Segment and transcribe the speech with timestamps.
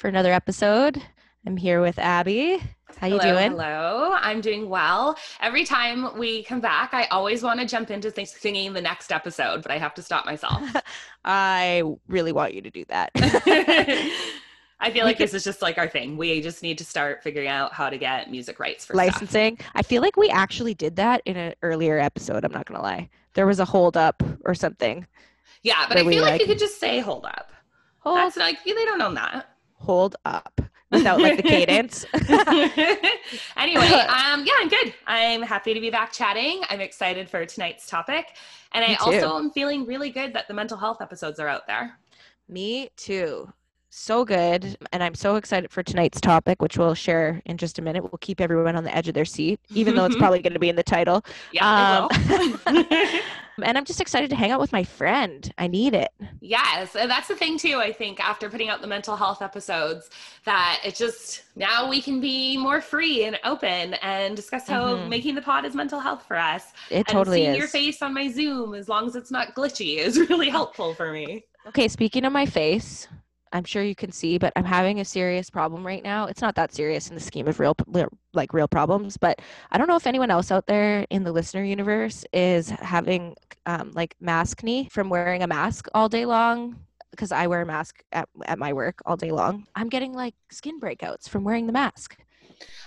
[0.00, 1.00] for another episode.
[1.46, 2.58] I'm here with Abby.
[2.98, 3.50] How you hello, doing?
[3.52, 5.16] Hello, I'm doing well.
[5.40, 9.12] Every time we come back, I always want to jump into th- singing the next
[9.12, 10.62] episode, but I have to stop myself.
[11.24, 13.10] I really want you to do that.
[14.80, 16.16] I feel like this is just like our thing.
[16.16, 19.06] We just need to start figuring out how to get music rights for stuff.
[19.06, 19.58] Licensing.
[19.74, 22.46] I feel like we actually did that in an earlier episode.
[22.46, 23.10] I'm not gonna lie.
[23.34, 25.06] There was a hold up or something.
[25.62, 27.52] Yeah, but I feel like, like- you could just say hold up.
[27.98, 29.49] Hold, That's like they don't own that.
[29.80, 32.04] Hold up without like the cadence.
[33.56, 34.94] anyway, um, yeah, I'm good.
[35.06, 36.62] I'm happy to be back chatting.
[36.68, 38.36] I'm excited for tonight's topic.
[38.72, 39.04] And Me I too.
[39.04, 41.98] also am feeling really good that the mental health episodes are out there.
[42.48, 43.52] Me too.
[43.90, 44.76] So good.
[44.92, 48.02] And I'm so excited for tonight's topic, which we'll share in just a minute.
[48.04, 50.60] We'll keep everyone on the edge of their seat, even though it's probably going to
[50.60, 51.24] be in the title.
[51.52, 52.06] Yeah,
[52.66, 53.20] will.
[53.62, 55.52] And I'm just excited to hang out with my friend.
[55.58, 56.10] I need it.
[56.40, 57.78] Yes, and that's the thing too.
[57.78, 60.08] I think after putting out the mental health episodes,
[60.44, 65.08] that it just now we can be more free and open and discuss how Mhm.
[65.08, 66.72] making the pod is mental health for us.
[66.90, 67.58] It and totally seeing is.
[67.58, 71.12] your face on my Zoom, as long as it's not glitchy, is really helpful for
[71.12, 71.44] me.
[71.66, 73.08] Okay, speaking of my face,
[73.52, 76.26] I'm sure you can see, but I'm having a serious problem right now.
[76.26, 77.76] It's not that serious in the scheme of real,
[78.32, 79.40] like real problems, but
[79.72, 83.34] I don't know if anyone else out there in the listener universe is having
[83.66, 86.76] um, like mask knee from wearing a mask all day long.
[87.10, 89.66] Because I wear a mask at, at my work all day long.
[89.74, 92.16] I'm getting like skin breakouts from wearing the mask.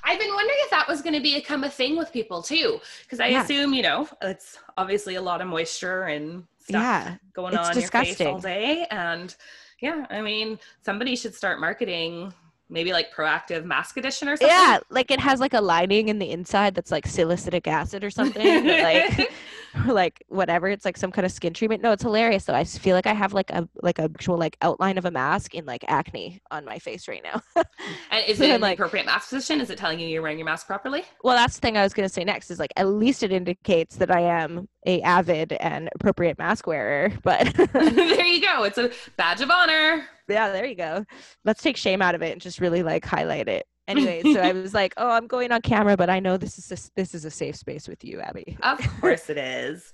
[0.03, 3.19] I've been wondering if that was going to become a thing with people too, because
[3.19, 3.40] I Yeah.
[3.40, 7.79] assume you know it's obviously a lot of moisture and stuff Yeah, going it's on
[7.79, 9.35] your face all day, and
[9.84, 12.34] yeah, I mean somebody should start marketing
[12.70, 14.48] maybe like Proactiv mask edition or something.
[14.48, 18.10] Yeah, like it has like a lining in the inside that's like salicylic acid or
[18.10, 18.66] something.
[18.66, 19.30] like
[19.88, 20.67] or like whatever.
[20.69, 21.81] It's like some kind of skin treatment.
[21.81, 22.53] No, it's hilarious though.
[22.53, 25.56] I feel like I have like a like a actual like outline of a mask
[25.56, 27.41] in like acne on my face right now.
[28.11, 29.59] And is So it the like- appropriate mask position?
[29.59, 31.03] Is it telling you you're wearing your mask properly?
[31.23, 33.95] well, that's the thing I was gonna say next is like at least it indicates
[33.97, 37.11] that I am a avid and appropriate mask wearer.
[37.23, 38.63] But there you go.
[38.63, 40.05] It's a badge of honor.
[40.29, 41.05] yeah, there you go.
[41.45, 43.66] Let's take shame out of it and just really like highlight it.
[43.88, 46.72] Anyway, so I was like, oh, I'm going on camera, but I know this is
[46.72, 48.58] a, this is a safe space with you, Abby.
[48.64, 49.92] Of course it is.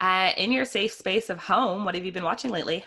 [0.00, 2.84] Uh, in your safe space of home, what have you been watching lately?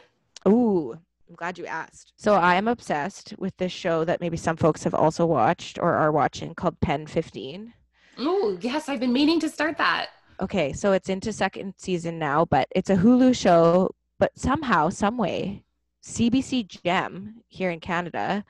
[0.48, 2.14] Ooh, I'm glad you asked.
[2.18, 5.94] So I am obsessed with this show that maybe some folks have also watched or
[5.94, 7.74] are watching called Pen 15.
[8.20, 10.10] Oh, yes, I've been meaning to start that.
[10.42, 15.18] Okay, so it's into second season now, but it's a Hulu show, but somehow, some
[15.18, 15.64] way,
[16.04, 18.46] CBC Gem here in Canada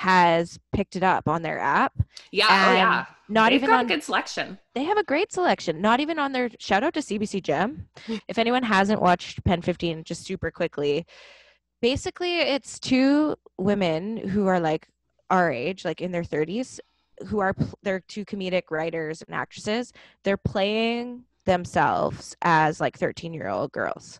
[0.00, 1.92] has picked it up on their app.
[2.32, 3.04] Yeah, oh yeah.
[3.28, 4.58] Not They've even on a good selection.
[4.74, 5.82] they have a great selection.
[5.82, 7.86] Not even on their shout out to CBC Gem.
[8.28, 11.04] if anyone hasn't watched Pen 15, just super quickly,
[11.82, 14.88] basically it's two women who are like
[15.28, 16.80] our age, like in their 30s,
[17.26, 19.92] who are they're two comedic writers and actresses.
[20.24, 24.18] They're playing themselves as like 13 year old girls.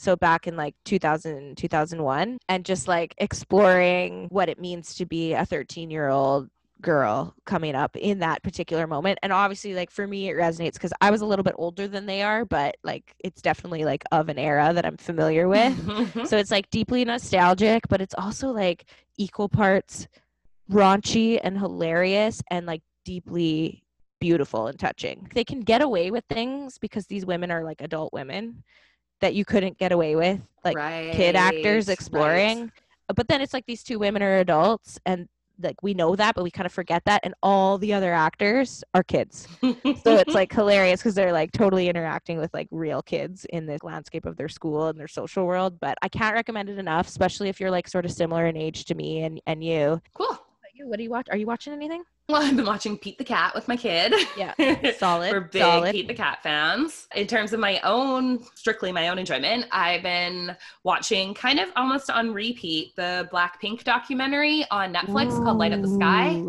[0.00, 5.34] So back in like 2000, 2001, and just like exploring what it means to be
[5.34, 6.48] a 13 year old
[6.80, 9.18] girl coming up in that particular moment.
[9.22, 12.06] And obviously like for me it resonates because i was a little bit older than
[12.06, 15.76] they are but like it's definitely like of an era that i'm familiar with.
[16.26, 18.86] So it's like deeply nostalgic but it's also like
[19.18, 20.08] equal parts
[20.72, 23.84] raunchy and hilarious and like deeply
[24.18, 25.28] beautiful and touching.
[25.34, 28.64] They can get away with things because these women are like adult women
[29.20, 30.76] that you couldn't get away with like
[31.14, 32.72] kid actors Right, exploring.
[33.14, 35.28] But then it's like these two women are adults and
[35.62, 38.82] like we know that but we kind of forget that and all the other actors
[38.94, 39.48] are kids.
[40.02, 43.78] So it's like hilarious because they're like totally interacting with like real kids in the
[43.82, 47.48] landscape of their school and their social world but i can't recommend it enough especially
[47.50, 50.00] if you're like sort of similar in age to me and and you.
[50.14, 50.38] Cool.
[50.80, 53.24] You what do you watch are you watching anything Well, I've been watching Pete the
[53.24, 54.14] Cat with my kid.
[54.36, 54.54] Yeah,
[54.98, 57.06] solid We're big solid Pete the Cat fans.
[57.14, 62.10] In terms of my own, strictly my own enjoyment, I've been watching kind of almost
[62.10, 66.42] on repeat the Blackpink documentary on Netflix called Light Up the Sky.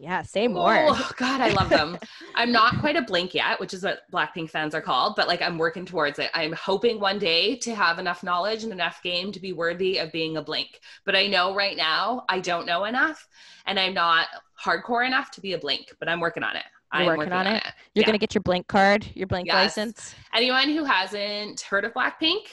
[0.00, 0.86] Yeah, say oh, more.
[0.88, 1.98] Oh God, I love them.
[2.34, 5.42] I'm not quite a blink yet, which is what Blackpink fans are called, but like
[5.42, 6.30] I'm working towards it.
[6.32, 10.10] I'm hoping one day to have enough knowledge and enough game to be worthy of
[10.10, 10.80] being a blink.
[11.04, 13.28] But I know right now I don't know enough,
[13.66, 14.28] and I'm not
[14.64, 15.94] hardcore enough to be a blink.
[16.00, 16.64] But I'm working on it.
[16.94, 17.62] You're I'm working, on, it.
[17.94, 18.06] You're Yeah.
[18.06, 19.76] gonna get your blink card, your blink Yes.
[19.76, 20.14] license.
[20.34, 22.46] Anyone who hasn't heard of Blackpink,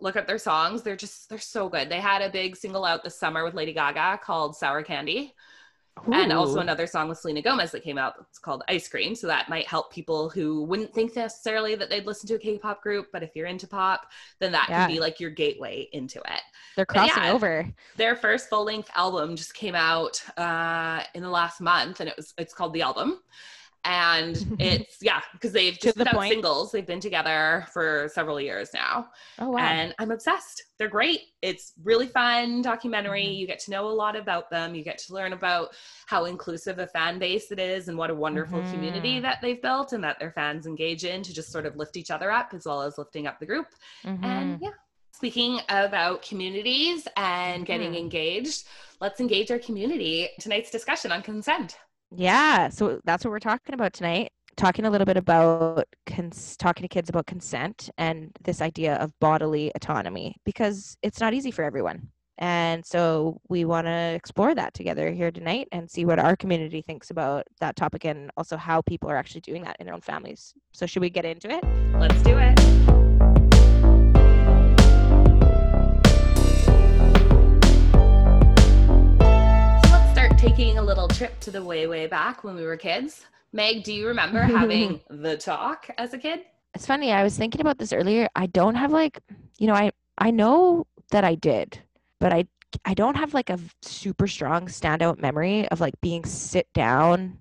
[0.00, 0.82] look up their songs.
[0.82, 1.90] They're just they're so good.
[1.90, 5.34] They had a big single out this summer with Lady Gaga called Sour Candy.
[6.12, 8.14] And also another song with Selena Gomez that came out.
[8.28, 9.14] It's called Ice Cream.
[9.14, 12.82] So that might help people who wouldn't think necessarily that they'd listen to a K-pop
[12.82, 14.06] group, but if you're into pop,
[14.40, 14.86] then that Yeah.
[14.86, 16.40] can be like your gateway into it.
[16.76, 17.32] they're crossing yeah.
[17.32, 17.72] over.
[17.96, 22.34] Their first full-length album just came out uh, in the last month, and it was
[22.38, 23.20] it's called The Album.
[23.84, 26.72] And it's yeah, because they've just the out singles.
[26.72, 29.08] They've been together for several years now
[29.38, 29.58] Oh wow.
[29.58, 30.62] and I'm obsessed.
[30.78, 31.20] They're great.
[31.42, 33.24] It's really fun documentary.
[33.24, 33.36] Mhm.
[33.36, 34.74] You get to know a lot about them.
[34.74, 35.74] You get to learn about
[36.06, 39.22] how inclusive a fan base it is and what a wonderful community Mhm.
[39.22, 42.10] that they've built and that their fans engage in to just sort of lift each
[42.10, 43.66] other up as well as lifting up the group.
[44.04, 44.24] Mhm.
[44.24, 44.70] And yeah.
[45.12, 47.98] Speaking about communities and getting Mhm.
[48.00, 48.66] engaged,
[49.00, 50.28] let's engage our community.
[50.40, 51.78] Tonight's discussion on consent.
[52.16, 54.30] Yeah, so that's what we're talking about tonight.
[54.56, 59.12] Talking a little bit about cons- talking to kids about consent and this idea of
[59.20, 62.10] bodily autonomy because it's not easy for everyone.
[62.38, 66.82] And so we want to explore that together here tonight and see what our community
[66.82, 70.00] thinks about that topic and also how people are actually doing that in their own
[70.00, 70.52] families.
[70.72, 71.64] So should we get into it?
[71.94, 73.13] Let's do it.
[80.48, 83.24] Taking a little trip to the way, way back when we were kids.
[83.54, 86.40] Meg, do you remember having the talk as a kid?
[86.74, 88.28] It's funny, I was thinking about this earlier.
[88.36, 89.18] I don't have like,
[89.58, 91.80] you know, I I know that I did,
[92.20, 92.46] but I
[92.84, 97.40] I don't have like a super strong standout memory of like being sit down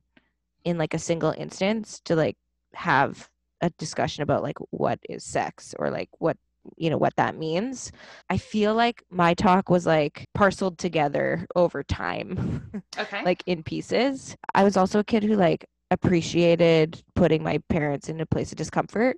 [0.64, 2.38] in like a single instance to like
[2.74, 3.30] have
[3.60, 6.38] a discussion about like what is sex or like what
[6.78, 7.92] you know what that means.
[8.30, 12.70] I feel like my talk was like parceled together over time.
[13.00, 13.24] Okay.
[13.24, 14.36] like in pieces.
[14.54, 18.58] I was also a kid who like appreciated putting my parents in a place of
[18.58, 19.18] discomfort.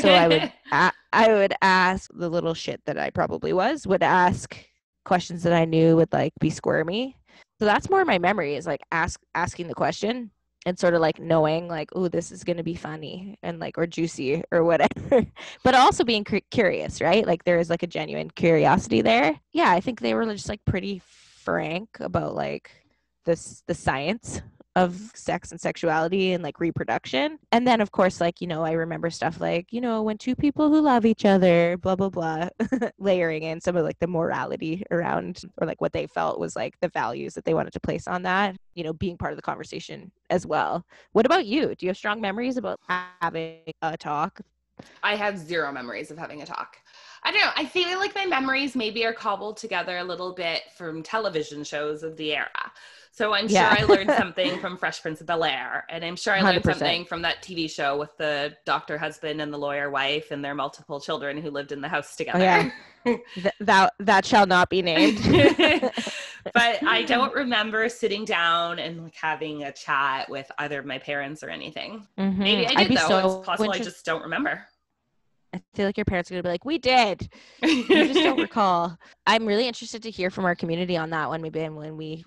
[0.00, 4.02] So I would a- I would ask the little shit that I probably was would
[4.02, 4.56] ask
[5.04, 7.16] questions that I knew would like be squirmy.
[7.60, 10.30] So that's more my memory is like ask asking the question
[10.66, 13.76] and sort of like knowing like oh this is going to be funny and like
[13.78, 15.26] or juicy or whatever.
[15.62, 17.26] But also being cu- curious right?
[17.26, 19.38] Like there is like a genuine curiosity there.
[19.52, 21.00] Yeah i think they were just like pretty
[21.44, 22.70] frank about like
[23.24, 24.40] this the science
[24.76, 28.72] of sex and sexuality and like reproduction and then of course like you know i
[28.72, 32.48] remember stuff like you know when two people who love each other blah blah blah
[32.98, 36.74] layering in some of like the morality around or like what they felt was like
[36.80, 39.42] the values that they wanted to place on that you know being part of the
[39.42, 42.80] conversation as well what about you do you have strong memories about
[43.20, 44.40] having a talk
[45.02, 46.78] I have zero memories of having a talk.
[47.22, 47.52] I don't know.
[47.56, 52.02] I feel like my memories maybe are cobbled together a little bit from television shows
[52.02, 52.72] of the era.
[53.16, 53.76] So I'm Yeah.
[53.76, 56.64] sure I learned something from Fresh Prince of Bel Air, and I'm sure I learned
[56.64, 56.64] 100%.
[56.64, 60.54] something from that TV show with the doctor husband and the lawyer wife and their
[60.54, 62.38] multiple children who lived in the house oh, together.
[62.40, 62.70] yeah.
[63.34, 65.18] Th- that that shall not be named
[66.54, 70.98] but I don't remember sitting down and like having a chat with either of my
[70.98, 72.06] parents or anything.
[72.18, 72.42] Mm-hmm.
[72.42, 73.08] Maybe I did though.
[73.08, 74.66] so it's possible I just don't remember.
[75.52, 77.28] I feel like your parents are gonna be like, "We did."
[77.62, 78.96] You just don't recall.
[79.26, 81.42] I'm really interested to hear from our community on that one.
[81.42, 82.24] Maybe when we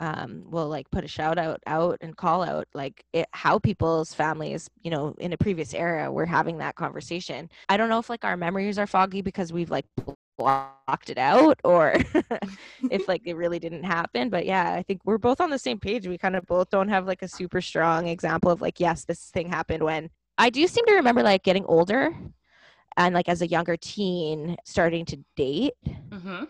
[0.00, 4.14] um, will like put a shout out out and call out like it, how people's
[4.14, 7.48] families, you know, in a previous era were having that conversation.
[7.68, 9.86] I don't know if like our memories are foggy because we've like
[10.38, 11.94] blocked it out or
[12.90, 14.30] if like it really didn't happen.
[14.30, 16.06] But yeah, I think we're both on the same page.
[16.06, 19.30] We kind of both don't have like a super strong example of like, yes, this
[19.30, 20.10] thing happened when.
[20.38, 22.10] I do seem to remember like getting older
[22.96, 25.74] and like as a younger teen starting to date
[26.12, 26.44] hmm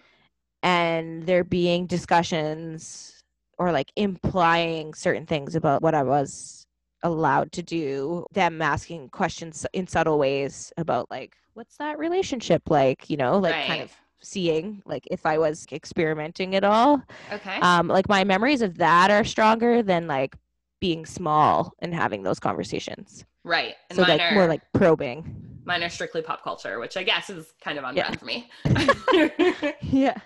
[0.63, 3.16] and there being discussions
[3.59, 6.67] or like implying certain things about what I was
[7.03, 13.09] allowed to do, them asking questions in subtle ways about like what's that relationship like,
[13.09, 17.03] you know, like kind of seeing like if I was experimenting at all.
[17.33, 17.59] Okay.
[17.61, 20.35] Um like my memories of that are stronger than like
[20.81, 23.25] being small and having those conversations.
[23.45, 23.75] right.
[23.89, 25.61] And so like are more like probing.
[25.65, 28.11] mine are strictly pop culture, which I guess is kind of on Yeah.
[28.15, 28.51] brand for me.
[29.81, 30.19] yeah.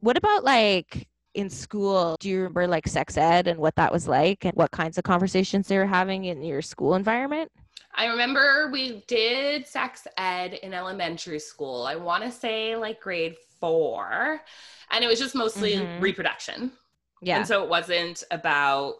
[0.00, 2.16] What about like in school?
[2.18, 5.04] Do you remember like sex ed and what that was like and what kinds of
[5.04, 7.52] conversations they were having in your school environment?
[7.94, 11.84] I remember we did sex ed in elementary school.
[11.84, 14.40] I want to say like grade four.
[14.90, 16.00] And it was just mostly Mhm.
[16.00, 16.72] reproduction.
[17.22, 17.38] Yeah.
[17.38, 18.96] And so it wasn't about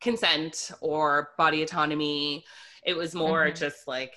[0.00, 2.44] consent or body autonomy.
[2.84, 3.56] It was more Mhm.
[3.58, 4.14] just like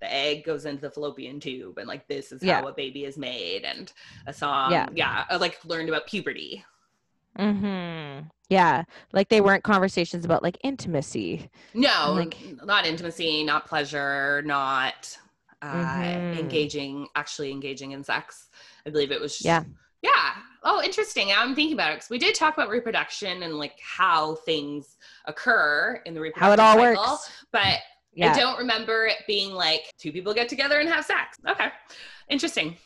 [0.00, 2.60] the egg goes into the fallopian tube and like this is Yeah.
[2.60, 3.92] how a baby is made and
[4.26, 4.70] a song.
[4.70, 4.88] Yeah.
[4.94, 5.24] Yeah.
[5.28, 6.64] I like learned about puberty.
[7.38, 8.28] Mm-hmm.
[8.48, 8.84] Yeah.
[9.12, 11.50] Like they weren't conversations about like intimacy.
[11.74, 15.16] No, Like- not intimacy, not pleasure, not
[15.62, 16.38] uh, Mhm.
[16.38, 18.48] engaging, actually engaging in sex.
[18.86, 19.64] I believe it was just, Yeah.
[20.02, 20.34] Yeah.
[20.62, 21.32] Oh, interesting.
[21.32, 26.02] I'm thinking about it because we did talk about reproduction and like how things occur
[26.04, 27.30] in the reproduction How it all cycle, works.
[27.52, 27.78] but
[28.12, 28.32] Yeah.
[28.32, 31.38] I don't remember it being like two people get together and have sex.
[31.48, 31.68] Okay.
[32.28, 32.76] Interesting.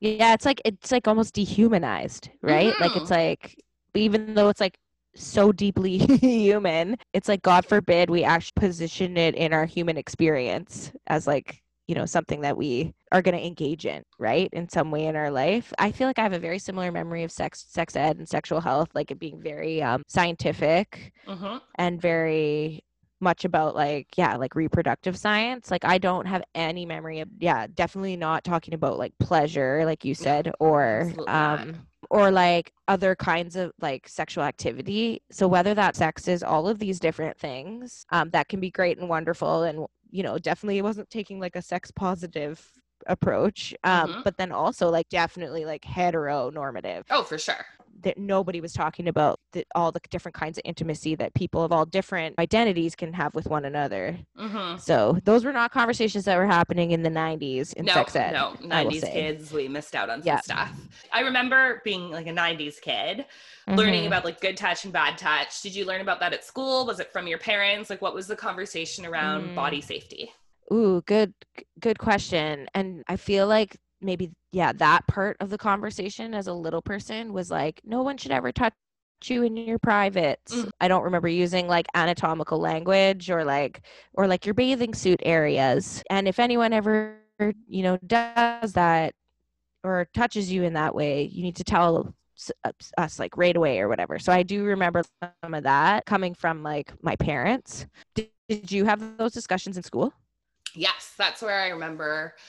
[0.00, 2.78] Yeah, it's like it's like almost dehumanized, right?
[2.80, 3.00] Like Mhm.
[3.02, 3.56] it's like
[3.94, 4.76] even though it's like
[5.14, 10.92] so deeply human, it's like God forbid we actually position it in our human experience
[11.06, 14.48] as like, you know, something that we are going to engage in, right?
[14.52, 15.72] In some way in our life.
[15.78, 18.60] I feel like I have a very similar memory of sex sex ed and sexual
[18.60, 22.82] health like it being very um scientific hmm and very
[23.20, 27.66] much about like yeah like reproductive science like i don't have any memory of yeah
[27.74, 31.60] definitely not talking about like pleasure like you said or absolutely not.
[31.60, 36.68] um or like other kinds of like sexual activity so whether that sex is all
[36.68, 40.82] of these different things um that can be great and wonderful and you know definitely
[40.82, 42.60] wasn't taking like a sex positive
[43.06, 44.24] approach um Mhm.
[44.24, 47.66] but then also like definitely like heteronormative Oh, for sure.
[48.00, 51.72] That nobody was talking about the, all the different kinds of intimacy that people of
[51.72, 54.18] all different identities can have with one another.
[54.36, 58.16] hmm So those were not conversations that were happening in the 90s in no, sex
[58.16, 58.32] ed.
[58.32, 60.40] no, 90s kids, we missed out on some Yeah.
[60.40, 60.72] stuff.
[61.12, 63.24] I remember being like a 90s kid,
[63.68, 64.06] learning Mhm.
[64.08, 65.62] about like good touch and bad touch.
[65.62, 66.86] Did you learn about that at school?
[66.86, 67.90] Was it from your parents?
[67.90, 69.54] Like, what was the conversation around Mm.
[69.54, 70.32] body safety?
[70.72, 71.34] Ooh, good
[71.78, 72.68] good question.
[72.74, 77.32] And I feel like maybe yeah, that part of the conversation as a little person
[77.32, 78.74] was like no one should ever touch
[79.24, 80.54] you in your privates.
[80.54, 80.70] Mhm.
[80.80, 83.82] I don't remember using like anatomical language or like
[84.14, 86.02] or like your bathing suit areas.
[86.10, 87.18] And if anyone ever,
[87.66, 89.14] you know, does that
[89.82, 92.14] or touches you in that way, you need to tell
[92.64, 94.18] us- us like right away or whatever.
[94.18, 97.86] So I do remember some of that coming from like my parents.
[98.14, 100.12] Did, did you have those discussions in school?
[100.74, 102.40] Yes, that's where I remember uh,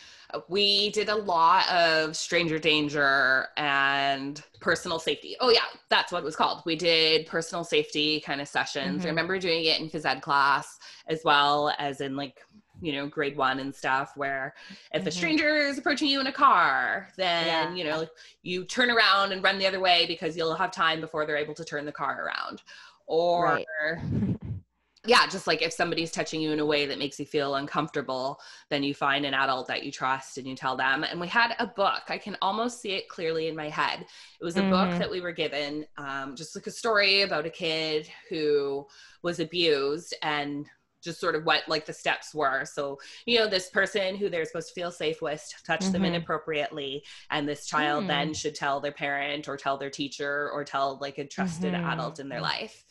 [0.50, 5.36] we did a lot of stranger danger and personal safety.
[5.40, 6.62] Oh, yeah, that's what it was called.
[6.66, 9.02] We did personal safety kind of sessions.
[9.02, 9.06] Mhm.
[9.06, 10.78] I remember doing it in phys ed class
[11.08, 12.42] as well as in like,
[12.82, 14.54] you know, grade one and stuff, where
[14.94, 15.14] if a Mhm.
[15.14, 17.74] stranger is approaching you in a car, then, Yeah.
[17.74, 18.08] you know,
[18.42, 21.54] you turn around and run the other way because you'll have time before they're able
[21.56, 22.62] to turn the car around.
[23.08, 23.68] Or, Right.
[25.08, 28.40] yeah, just like if somebody's touching you in a way that makes you feel uncomfortable,
[28.70, 31.04] then you find an adult that you trust and you tell them.
[31.04, 32.04] And we had a book.
[32.10, 34.06] I can almost see it clearly in my head.
[34.40, 35.00] It was a book Mhm.
[35.00, 38.88] that we were given, um, just like a story about a kid who
[39.22, 40.68] was abused and
[41.02, 42.66] just sort of what like the steps were.
[42.66, 42.98] So,
[43.28, 46.08] you know, this person who they're supposed to feel safe with touched them Mhm.
[46.08, 48.08] inappropriately, and this child Hmm.
[48.08, 51.86] then should tell their parent or tell their teacher or tell like a trusted Mhm.
[51.94, 52.84] adult in their life.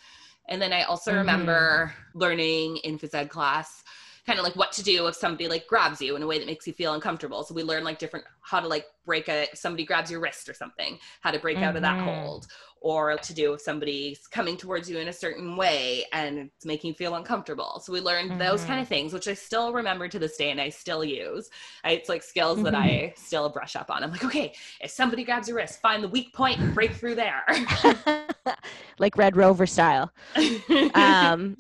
[0.49, 1.17] And then I also Mhm.
[1.19, 3.83] remember learning in phys ed class
[4.27, 6.47] kind of like what to do if somebody like grabs you in a way that
[6.47, 7.43] makes you feel uncomfortable.
[7.45, 10.49] So we learn like different how to like break a if somebody grabs your wrist
[10.49, 12.05] or something, how to break out of that Mhm.
[12.05, 12.47] hold,
[12.81, 16.89] or to do if somebody's coming towards you in a certain way and it's making
[16.89, 17.81] you feel uncomfortable.
[17.85, 18.67] So we learned those Mhm.
[18.67, 21.51] kind of things, which I still remember to this day and I still use.
[21.85, 22.79] I, it's like skills that Mhm.
[22.79, 24.03] I still brush up on.
[24.03, 27.15] I'm like, okay, if somebody grabs your wrist, find the weak point and break through
[27.17, 27.45] there.
[28.99, 30.13] like Red Rover style.
[30.95, 31.57] Um,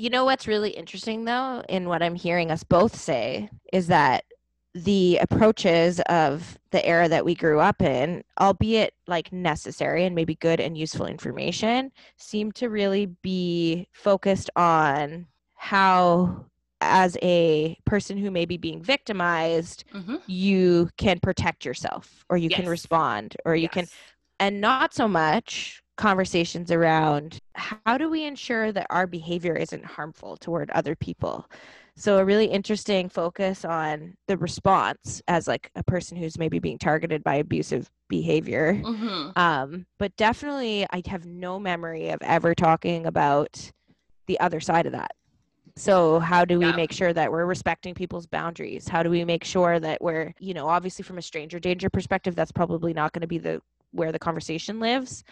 [0.00, 4.24] you know what's really interesting though, in what I'm hearing us both say, is that
[4.74, 10.36] the approaches of the era that we grew up in, albeit like necessary and maybe
[10.36, 16.46] good and useful information, seem to really be focused on how,
[16.80, 20.20] as a person who may be being victimized, Mhm.
[20.26, 23.86] you can protect yourself or you can respond or you can
[24.38, 30.36] and not so much conversations around how do we ensure that our behavior isn't harmful
[30.36, 31.46] toward other people?
[31.96, 36.78] So a really interesting focus on the response as like a person who's maybe being
[36.78, 38.74] targeted by abusive behavior.
[38.82, 39.36] Mhm.
[39.36, 43.70] um, but definitely i have no memory of ever talking about
[44.26, 45.12] the other side of that.
[45.76, 46.76] So how do we Yeah.
[46.76, 48.88] make sure that we're respecting people's boundaries?
[48.88, 52.34] How do we make sure that we're you know obviously from a stranger danger perspective
[52.36, 55.24] that's probably not going to be the where the conversation lives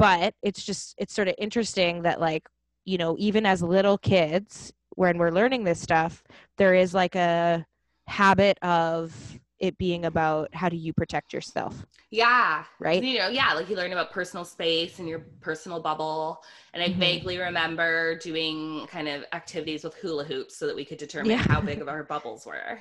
[0.00, 2.48] but it's just it's sort of interesting that like
[2.86, 6.24] you know even as little kids when we're learning this stuff
[6.58, 7.66] there is like a
[8.08, 12.64] habit of it being about how do you protect yourself Yeah.
[12.80, 16.42] right You know, yeah, like you learn about personal space and your personal bubble.
[16.74, 16.98] And I Mhm.
[16.98, 21.44] vaguely remember doing kind of activities with hula hoops so that we could determine Yeah.
[21.48, 22.80] how big of our bubbles were.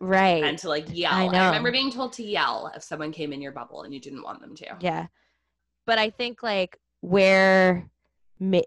[0.00, 1.12] right And to like yell.
[1.12, 4.00] I I, remember being told to yell if someone came in your bubble and you
[4.00, 4.78] didn't want them to.
[4.80, 5.06] yeah
[5.86, 7.88] but i think like where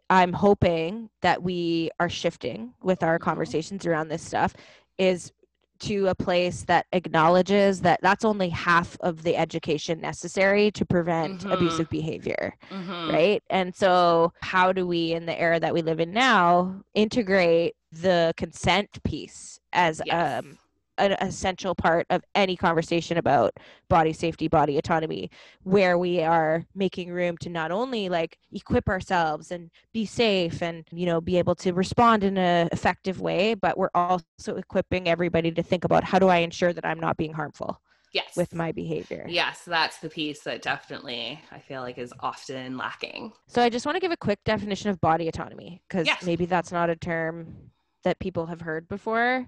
[0.10, 3.24] i'm hoping that we are shifting with our Mhm.
[3.24, 4.54] conversations around this stuff
[4.98, 5.32] is
[5.80, 11.44] to a place that acknowledges that that's only half of the education necessary to prevent
[11.44, 11.52] Mhm.
[11.54, 13.12] abusive behavior Mhm.
[13.12, 17.76] right and so how do we in the era that we live in now integrate
[17.92, 20.44] the consent piece as Yes.
[20.44, 20.58] um
[20.98, 23.54] an essential part of any conversation about
[23.90, 25.30] body safety body autonomy
[25.64, 30.86] where we are making room to not only like equip ourselves and be safe and
[30.92, 35.52] you know be able to respond in an effective way but we're also equipping everybody
[35.52, 37.82] to think about how do i ensure that i'm not being harmful
[38.12, 38.36] yes.
[38.36, 43.34] with my behavior Yes, that's the piece that definitely I feel like is often lacking.
[43.48, 46.24] So I just want to give a quick definition of body autonomy because Yes.
[46.24, 47.72] maybe that's not a term
[48.04, 49.48] that people have heard before.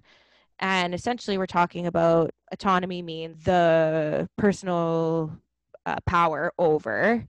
[0.60, 5.38] And essentially, we're talking about autonomy means the personal
[5.86, 7.28] uh, power over,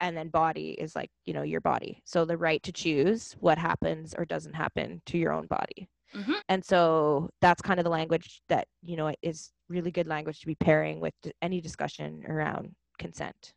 [0.00, 2.02] and then body is like, you know, your body.
[2.04, 5.88] So the right to choose what happens or doesn't happen to your own body.
[6.14, 6.40] Mhm.
[6.48, 10.46] And so that's kind of the language that, you know, is really good language to
[10.46, 13.54] be pairing with any discussion around consent,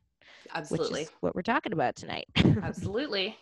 [0.53, 0.91] Absolutely.
[0.91, 2.27] which is what we're talking about tonight.
[2.35, 3.37] Absolutely.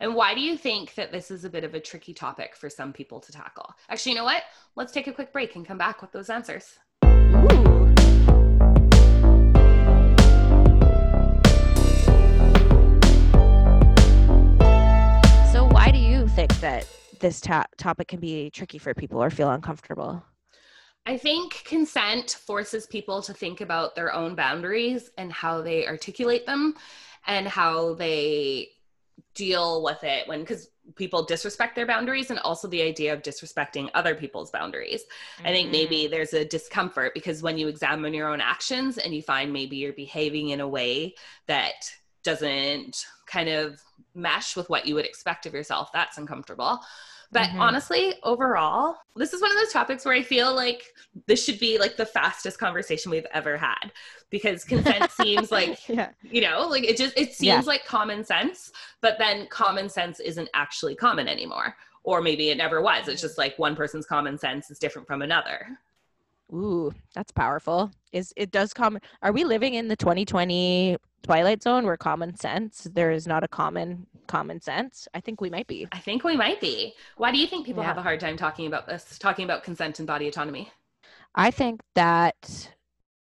[0.00, 2.68] And why do you think that this is a bit of a tricky topic for
[2.68, 3.74] some people to tackle?
[3.88, 4.42] Actually, you know what?
[4.76, 6.78] Let's take a quick break and come back with those answers.
[7.04, 7.84] Ooh.
[15.52, 16.86] So, why do you think that
[17.20, 20.24] this ta- topic can be tricky for people or feel uncomfortable?
[21.06, 26.46] I think consent forces people to think about their own boundaries and how they articulate
[26.46, 26.74] them
[27.26, 28.70] and how they
[29.34, 33.88] deal with it when because people disrespect their boundaries and also the idea of disrespecting
[33.94, 35.04] other people's boundaries.
[35.40, 35.72] I think mm-hmm.
[35.72, 39.76] maybe there's a discomfort because when you examine your own actions and you find maybe
[39.76, 41.14] you're behaving in a way
[41.46, 41.90] that
[42.22, 43.80] doesn't kind of
[44.14, 46.80] mesh with what you would expect of yourself, that's uncomfortable.
[47.34, 47.60] But Mhm.
[47.60, 50.84] honestly, overall, this is one of those topics where I feel like
[51.26, 53.90] this should be like the fastest conversation we've ever had
[54.30, 56.10] because consent seems like yeah.
[56.22, 57.60] you know like it just it seems Yeah.
[57.72, 62.80] like common sense but then common sense isn't actually common anymore or maybe it never
[62.80, 65.78] was it's just like one person's common sense is different from another
[66.52, 67.90] Ooh, that's powerful.
[68.12, 68.98] Is it does come?
[69.22, 73.48] Are we living in the 2020 twilight zone where common sense there is not a
[73.48, 75.08] common common sense?
[75.14, 75.88] I think we might be.
[75.92, 77.88] i think we might be why do you think people Yeah.
[77.88, 80.70] have a hard time talking about this talking about consent and body autonomy
[81.34, 82.70] I think that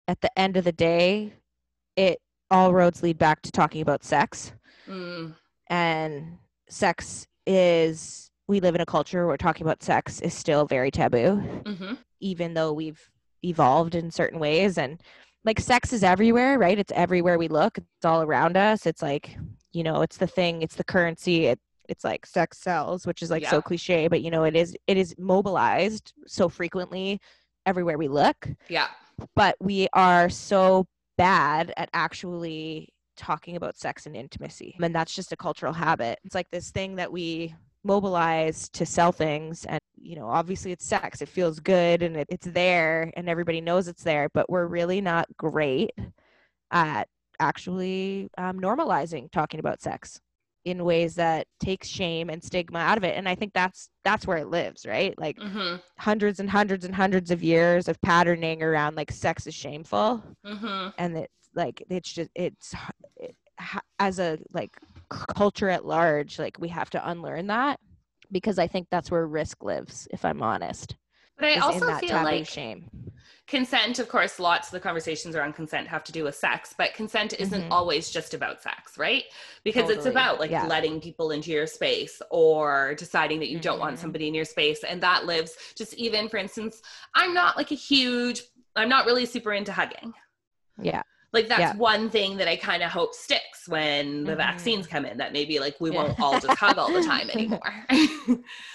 [0.08, 1.32] at the end of the day,
[1.94, 2.18] it
[2.50, 4.52] all roads lead back to talking about sex.
[4.88, 5.32] mm,
[5.68, 10.90] And sex is, we live in a culture where talking about sex is still very
[10.90, 13.00] taboo, hmm even though we've
[13.44, 14.76] evolved in certain ways.
[14.76, 15.00] And
[15.44, 16.78] like sex is everywhere, right?
[16.78, 18.86] It's everywhere we look, it's all around us.
[18.86, 19.36] It's like,
[19.72, 21.46] you know, it's the thing, it's the currency.
[21.46, 24.76] It, it's like sex sells, which is like so cliche, but you know, it is,
[24.86, 27.20] it is mobilized so frequently
[27.66, 28.86] everywhere we look yeah
[29.34, 34.76] but we are so bad at actually talking about sex and intimacy.
[34.80, 36.18] And that's just a cultural habit.
[36.24, 40.84] It's like this thing that we mobilize to sell things and you know obviously it's
[40.84, 44.66] sex it feels good and it, it's there and everybody knows it's there but we're
[44.66, 45.90] really not great
[46.70, 50.20] at actually um, normalizing talking about sex
[50.66, 54.26] in ways that takes shame and stigma out of it and i think that's that's
[54.26, 55.18] where it lives right?
[55.18, 59.54] Like hmm hundreds and hundreds and hundreds of years of patterning around like sex is
[59.54, 62.74] shameful hmm and it's like it's just it's
[63.16, 63.36] it,
[63.98, 64.70] as a like
[65.10, 67.78] culture at large like we have to unlearn that
[68.30, 70.96] because i think that's where risk lives if i'm honest
[71.36, 72.88] but i also feel like shame
[73.46, 76.94] consent of course lots of the conversations around consent have to do with sex but
[76.94, 77.68] consent isn't Mhm.
[77.72, 79.24] always just about sex right
[79.64, 80.66] because it's about like Yeah.
[80.66, 84.00] letting people into your space or deciding that you don't want Mhm.
[84.00, 86.80] somebody in your space and that lives just even for instance
[87.14, 88.42] i'm not like a huge
[88.76, 90.12] i'm not really super into hugging
[90.80, 91.76] yeah like that's Yeah.
[91.76, 94.36] one thing that i kind of hope sticks when the Mhm.
[94.38, 96.02] vaccines come in that maybe like we Yeah.
[96.02, 97.86] won't all just hug all the time anymore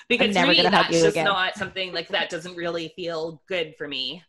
[0.08, 1.26] because never for me that's just again.
[1.26, 4.24] not something like that doesn't really feel good for me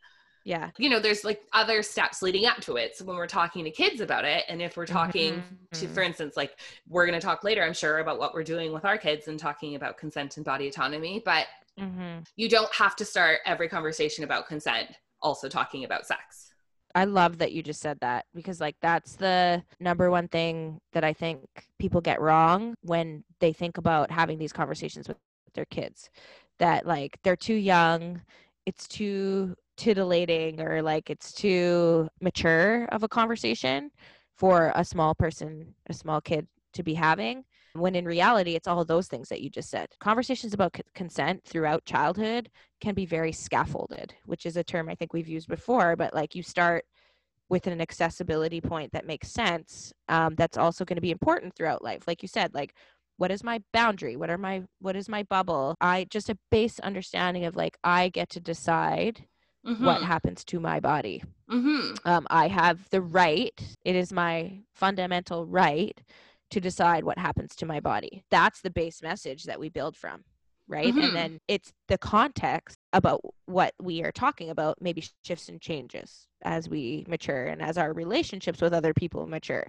[0.45, 3.65] yeah you know there's like other steps leading up to it so when we're talking
[3.65, 5.95] to kids about it and if we're talking to Mhm.
[5.95, 6.59] for instance like
[6.89, 9.39] we're going to talk later i'm sure about what we're doing with our kids and
[9.39, 11.47] talking about consent and body autonomy but
[11.79, 12.25] Mhm.
[12.37, 16.53] you don't have to start every conversation about consent also talking about sex.
[16.97, 21.05] I love that you just said that because like that's the number one thing that
[21.05, 21.41] I think
[21.79, 25.19] people get wrong when they think about having these conversations with
[25.53, 26.09] their kids
[26.59, 28.23] that like they're too young,
[28.65, 33.91] it's too titillating or like it's too mature of a conversation
[34.35, 37.45] for a small person, a small kid to be having
[37.81, 39.89] when in reality it's all those things that you just said.
[40.01, 44.95] Conversations about c- consent throughout childhood can be very scaffolded which is a term i
[44.95, 46.85] think we've used before but like you start
[47.49, 51.83] with an accessibility point that makes sense um, that's also going to be important throughout
[51.83, 52.03] life.
[52.07, 52.75] Like you said like
[53.19, 54.17] what is my boundary?
[54.17, 55.75] What are my what is my bubble?
[55.81, 59.25] I just a base understanding of like i get to decide
[59.67, 59.85] Mm-hmm.
[59.85, 61.23] what happens to my body.
[61.49, 66.01] Hmm um, i have the right it is my fundamental right
[66.51, 68.25] to decide what happens to my body.
[68.31, 70.25] That's the base message that we build from,
[70.69, 70.95] right?
[70.95, 71.05] Mhm.
[71.05, 76.29] And then it's the context about what we are talking about maybe shifts and changes
[76.43, 79.67] as we mature and as our relationships with other people mature.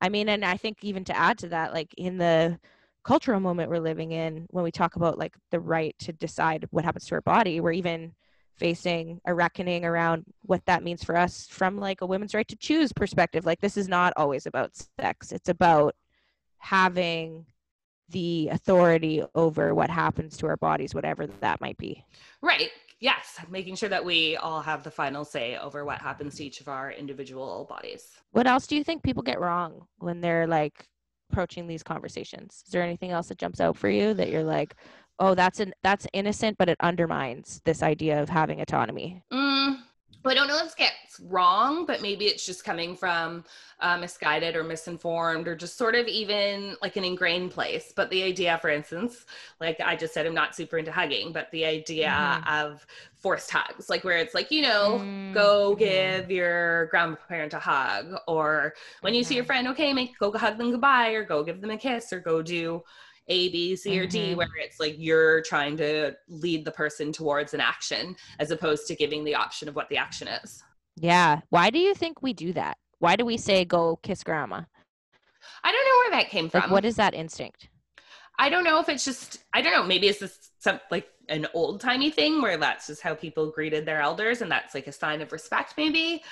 [0.00, 2.58] I mean, and I think even to add to that, like in the
[3.04, 6.84] cultural moment we're living in, when we talk about like the right to decide what
[6.84, 8.14] happens to our body, we're even
[8.56, 12.56] facing a reckoning around what that means for us from like a women's right to
[12.56, 15.94] choose perspective like this is not always about sex it's about
[16.58, 17.44] having
[18.10, 22.04] the authority over what happens to our bodies whatever that might be
[22.42, 22.70] Right.
[23.00, 23.38] Yes.
[23.50, 26.68] Making sure that we all have the final say over what happens to each of
[26.68, 28.12] our individual bodies.
[28.30, 30.86] what else do you think people get wrong when they're like
[31.30, 34.76] approaching these conversations is there anything else that jumps out for you that you're like
[35.18, 39.78] oh that's an that's innocent but it undermines this idea of having autonomy Mm,
[40.24, 43.44] well, I don't know if it gets wrong, but maybe it's just coming from
[43.80, 47.92] uh, misguided or misinformed or just sort of even like an ingrained place.
[47.94, 49.24] But the idea, for instance,
[49.60, 52.46] like I just said, I'm not super into hugging, but the idea Mhm.
[52.46, 57.58] of forced hugs, like where it's like, you know, Mm, go give your grandparent a
[57.58, 59.44] hug, or when you see your Mhm.
[59.44, 62.40] friend, okay, make go hug them goodbye, or go give them a kiss, or go
[62.40, 62.82] do
[63.28, 64.36] A, B, C, or D, Mhm.
[64.36, 68.94] where it's like you're trying to lead the person towards an action as opposed to
[68.94, 70.62] giving the option of what the action is.
[70.96, 74.60] yeah why do you think we do that why do we say go kiss grandma
[75.64, 76.62] I don't know where that came from.
[76.62, 77.68] like what is that instinct
[78.38, 79.84] I don't know if it's just I don't know.
[79.84, 83.86] Maybe it's just some like an old timey thing where that's just how people greeted
[83.86, 86.22] their elders, and that's like a sign of respect, maybe.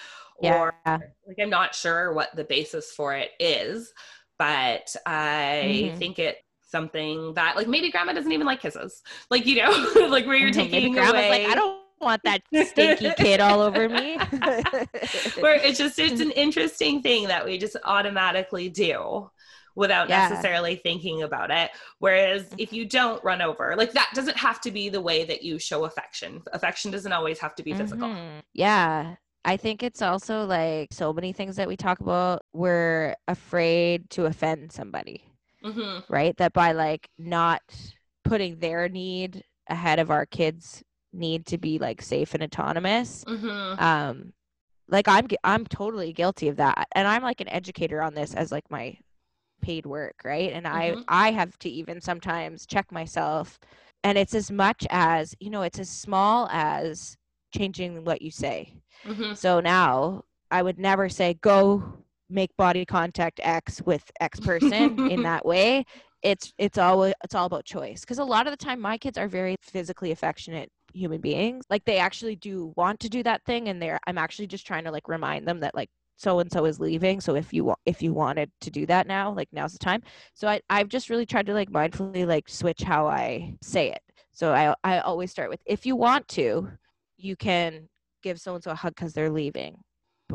[0.40, 0.58] Yeah.
[0.58, 3.92] Or like I'm not sure what the basis for it is,
[4.36, 5.98] but I Mhm.
[5.98, 6.40] think it's
[6.72, 9.02] something that like maybe grandma doesn't even like kisses.
[9.30, 9.70] Like you know,
[10.08, 10.52] like where you're.
[10.52, 11.30] Maybe taking grandma's away.
[11.44, 14.16] like i don't want that stinky kid all over me
[15.38, 19.30] where it's just it's an interesting thing that we just automatically do
[19.76, 20.28] without Yeah.
[20.28, 24.72] necessarily thinking about it whereas if you don't run over like that doesn't have to
[24.72, 28.42] be the way that you show affection affection doesn't always have to be physical Mhm.
[28.52, 29.14] Yeah.
[29.44, 34.26] I think it's also like so many things that we talk about, we're afraid to
[34.26, 35.24] offend somebody,
[35.62, 36.36] hmm right?
[36.36, 37.62] That by like not
[38.24, 43.24] putting their need ahead of our kids' need to be like safe and autonomous.
[43.26, 44.32] hmm Um
[44.88, 46.88] like I'm I'm totally guilty of that.
[46.94, 48.96] And I'm like an educator on this as like my
[49.62, 50.52] paid work, right?
[50.52, 51.04] And Mhm.
[51.08, 53.58] I I have to even sometimes check myself
[54.04, 57.16] and it's as much as, you know, it's as small as
[57.54, 58.74] changing what you say.
[59.04, 62.01] hmm So now I would never say go
[62.32, 65.84] make body contact X with X person in that way.
[66.22, 69.18] It's it's always it's all about choice because a lot of the time my kids
[69.18, 71.64] are very physically affectionate human beings.
[71.68, 74.84] Like they actually do want to do that thing, and they're I'm actually just trying
[74.84, 77.20] to like remind them that like so and so is leaving.
[77.20, 80.02] So if you wa- if you wanted to do that now, like now's the time.
[80.34, 84.00] So I I've just really tried to like mindfully like switch how I say it.
[84.32, 86.68] So I I always start with if you want to,
[87.16, 87.88] you can
[88.22, 89.76] give so and so a hug because they're leaving,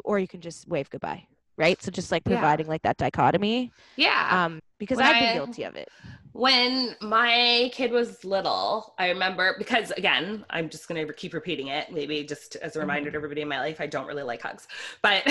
[0.04, 1.26] or you can just wave goodbye,
[1.58, 1.82] right?
[1.82, 2.38] So just like Yeah.
[2.38, 5.90] providing like that dichotomy, yeah um, because When I've I- been guilty of it.
[6.34, 11.92] when my kid was little, I remember because again, I'm just gonna keep repeating it,
[11.92, 14.68] maybe just as a reminder to everybody in my life, I don't really like hugs.
[15.02, 15.24] But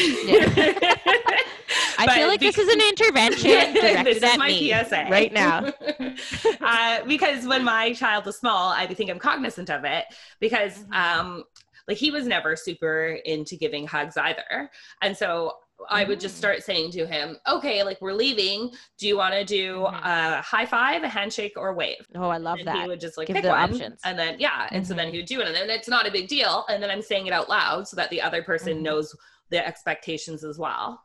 [1.99, 5.07] I feel but like this is an intervention directed this is at my me PSA
[5.11, 5.73] right now.
[6.61, 10.05] uh, because when my child was small, I think I'm cognizant of it
[10.41, 10.95] because Mhm.
[10.95, 11.45] um,
[11.89, 14.71] like he was never super into giving hugs either,
[15.03, 15.57] and so
[15.91, 18.71] I would just start saying to him, "Okay, like we're leaving.
[18.99, 20.39] Do you want to do Mhm.
[20.39, 23.27] a high five, a handshake, or wave?" Oh, I love and he would just like
[23.29, 24.01] Give pick the one, options.
[24.05, 25.13] and then yeah, and so then Mhm.
[25.13, 27.27] he would do it, and then it's not a big deal, and then I'm saying
[27.27, 28.83] it out loud so that the other person Mhm.
[28.83, 29.15] knows
[29.51, 31.03] the expectations as well.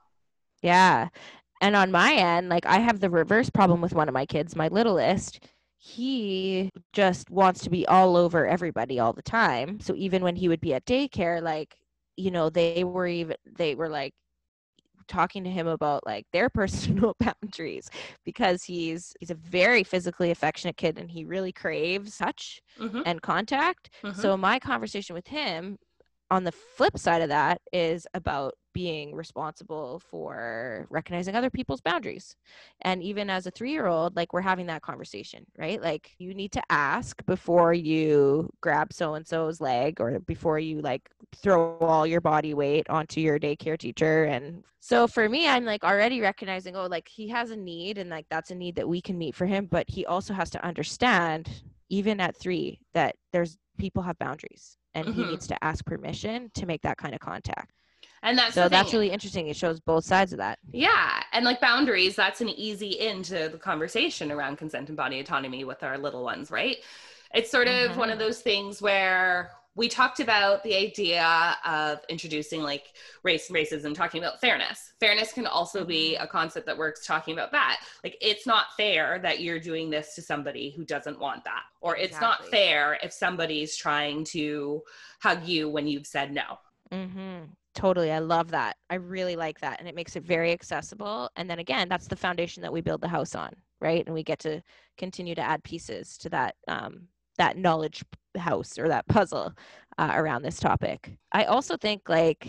[0.61, 1.09] Yeah.
[1.61, 4.55] And on my end, like I have the reverse problem with one of my kids,
[4.55, 5.39] my littlest.
[5.83, 9.79] he just wants to be all over everybody all the time.
[9.79, 11.75] So even when he would be at daycare, like,
[12.17, 14.13] you know, they were even, they were like,
[15.11, 17.89] talking to him about like their personal boundaries
[18.25, 23.03] because he's he's a very physically affectionate kid and he really craves touch Mhm.
[23.05, 24.15] and contact Mhm.
[24.15, 25.77] so my conversation with him
[26.29, 32.35] on the flip side of that is about being responsible for recognizing other people's boundaries.
[32.81, 35.81] And even as a 3-year-old, like we're having that conversation, right?
[35.81, 40.81] Like you need to ask before you grab so and so's leg or before you
[40.81, 45.63] like throw all your body weight onto your daycare teacher and so for me I'm
[45.65, 48.87] like already recognizing oh like he has a need and like that's a need that
[48.87, 53.15] we can meet for him, but he also has to understand even at 3 that
[53.31, 55.25] there's people have boundaries and he Mhm.
[55.25, 57.71] needs to ask permission to make that kind of contact.
[58.23, 59.47] And that's so that's really interesting.
[59.47, 60.59] It shows both sides of that.
[60.71, 65.63] Yeah, and like boundaries, that's an easy into the conversation around consent and body autonomy
[65.63, 66.77] with our little ones, right?
[67.33, 68.19] It's sort of one of Mhm.
[68.19, 72.91] those things where we talked about the idea of introducing like
[73.23, 74.91] race and racism, talking about fairness.
[74.99, 77.81] Fairness can also be a concept that works talking about that.
[78.03, 81.95] Like, it's not fair that you're doing this to somebody who doesn't want that, or
[81.95, 84.83] it's not fair if somebody's trying to
[85.21, 86.59] hug you when you've said no.
[86.91, 87.45] Mm-hmm.
[87.73, 88.11] Totally.
[88.11, 88.77] I love that.
[88.89, 89.79] I really like that.
[89.79, 91.29] And it makes it very accessible.
[91.35, 94.05] And then again, that's the foundation that we build the house on, right?
[94.05, 94.61] And we get to
[94.97, 97.07] continue to add pieces to that um,
[97.37, 98.03] that knowledge
[98.37, 99.53] house or that puzzle
[99.97, 101.11] uh, around this topic.
[101.31, 102.47] I also think like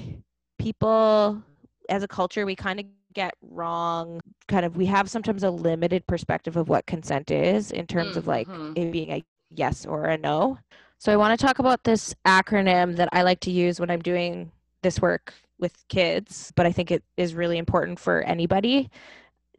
[0.58, 1.42] people
[1.88, 6.06] as a culture, we kind of get wrong kind of we have sometimes a limited
[6.06, 8.72] perspective of what consent is in terms of like Mhm.
[8.76, 10.58] it being a yes or a no.
[10.98, 14.00] So I want to talk about this acronym that I like to use when I'm
[14.00, 14.50] doing
[14.82, 18.90] this work with kids, but I think it is really important for anybody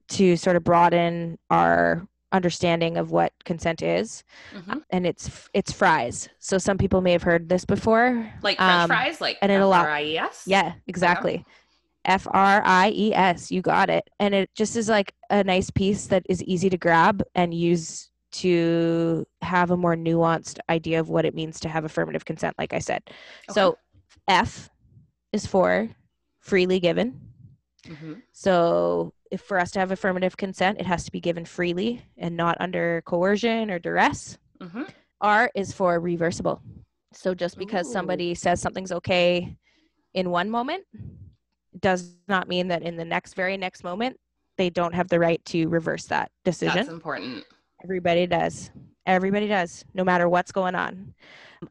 [0.09, 4.23] to sort of broaden our understanding of what consent is.
[4.53, 4.83] Mhm.
[4.89, 6.29] And it's it's fries.
[6.39, 8.29] So some people may have heard this before.
[8.41, 10.43] Like French Um, fries, like and it'll F-R-I-E-S?
[10.45, 11.45] Yeah, exactly.
[12.05, 13.49] F R I E S.
[13.51, 14.09] You got it.
[14.19, 18.09] And it just is like a nice piece that is easy to grab and use
[18.33, 22.73] to have a more nuanced idea of what it means to have affirmative consent, like
[22.73, 23.03] I said.
[23.51, 23.77] So
[24.27, 24.69] F
[25.33, 25.89] is for
[26.39, 27.19] freely given.
[27.85, 28.21] Mhm.
[28.31, 32.37] So if for us to have affirmative consent, it has to be given freely and
[32.37, 34.37] not under coercion or duress.
[34.61, 34.89] Mhm.
[35.19, 36.61] R is for reversible.
[37.11, 37.93] So just because Ooh.
[37.93, 39.57] somebody says something's okay
[40.13, 40.85] in one moment
[41.79, 44.19] does not mean that in the next very next moment
[44.57, 46.75] they don't have the right to reverse that decision.
[46.75, 47.43] That's important.
[47.83, 48.69] Everybody does.
[49.05, 51.15] Everybody does, no matter what's going on.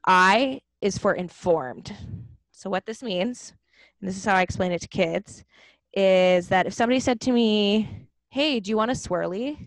[0.06, 1.96] I is for informed.
[2.62, 3.54] So, what this means,
[4.00, 5.42] and this is how I explain it to kids,
[5.94, 9.66] is that if somebody said to me, Hey, do you want a swirly?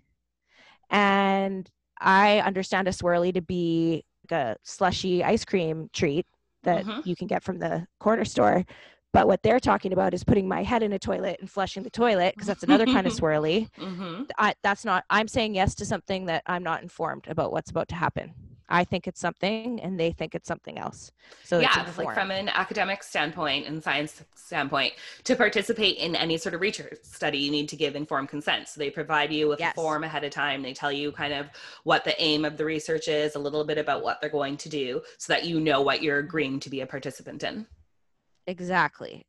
[0.89, 6.25] And I understand a swirly to be like a slushy ice cream treat
[6.63, 7.05] that Mhm.
[7.05, 8.63] you can get from the corner store.
[9.11, 11.89] But what they're talking about is putting my head in a toilet and flushing the
[11.89, 13.67] toilet because that's another kind of swirly.
[13.77, 17.69] hmm I, that's not i'm saying yes to something that i'm not informed about what's
[17.69, 18.33] about to happen
[18.69, 21.11] i think it's something and they think it's something else
[21.43, 26.37] so it's yeah, like from an academic standpoint and science standpoint, to participate in any
[26.37, 28.67] sort of research study, you need to give informed consent.
[28.67, 29.71] So they provide you with Yes.
[29.71, 30.61] a form ahead of time.
[30.61, 31.47] They tell you kind of
[31.83, 34.69] what the aim of the research is, a little bit about what they're going to
[34.69, 37.65] do, so that you know what you're agreeing to be a participant in.
[38.47, 39.25] exactly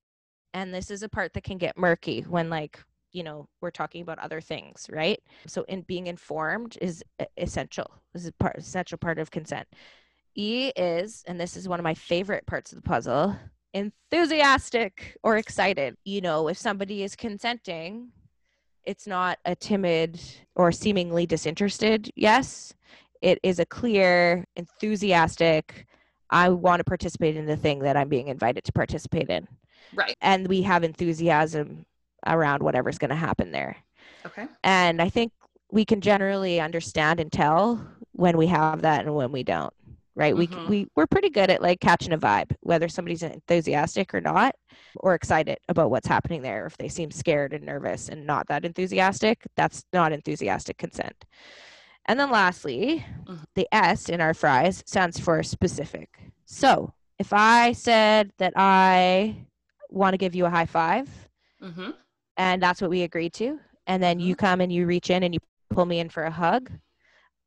[0.55, 2.79] and this is a part that can get murky when like
[3.17, 5.21] you know we're talking about other things right?
[5.47, 7.03] So in being informed is
[7.39, 9.67] essential this is part essential part of consent.
[10.37, 13.35] E is and this is one of my favorite parts of the puzzle
[13.73, 15.97] enthusiastic or excited.
[16.05, 18.13] You know if somebody is consenting
[18.85, 20.21] it's not a timid
[20.55, 22.75] or seemingly disinterested yes.
[23.23, 25.87] It is a clear enthusiastic
[26.29, 29.49] i want to participate in the thing that i'm being invited to participate in.
[29.95, 30.17] Right.
[30.21, 31.87] and we have enthusiasm
[32.27, 33.77] around whatever's going to happen there
[34.27, 34.47] Okay.
[34.65, 35.33] and i think
[35.71, 39.73] we can generally understand and tell when we have that and when we don't
[40.15, 40.69] right we, c- Mhm.
[40.69, 44.55] we we're pretty good at like catching a vibe whether somebody's enthusiastic or not
[44.97, 48.65] or excited about what's happening there if they seem scared and nervous and not that
[48.65, 51.25] enthusiastic that's not enthusiastic consent
[52.07, 53.45] and then lastly Mhm.
[53.55, 56.09] the s in our fries stands for specific
[56.47, 59.37] so if i said that i
[59.91, 61.09] want to give you a high five
[61.61, 61.91] hmm
[62.37, 64.47] and that's what we agreed to and then you mm-hmm.
[64.47, 66.71] come and you reach in and you pull me in for a hug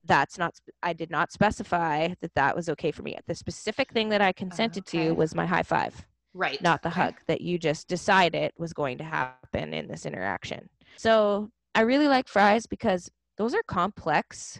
[0.05, 4.09] that's not i did not specify that that was okay for me the specific thing
[4.09, 5.07] that i consented Okay.
[5.07, 6.61] to was my high five Right.
[6.61, 7.01] not the Okay.
[7.01, 12.07] hug that you just decided was going to happen in this interaction so i really
[12.07, 14.59] like fries because those are complex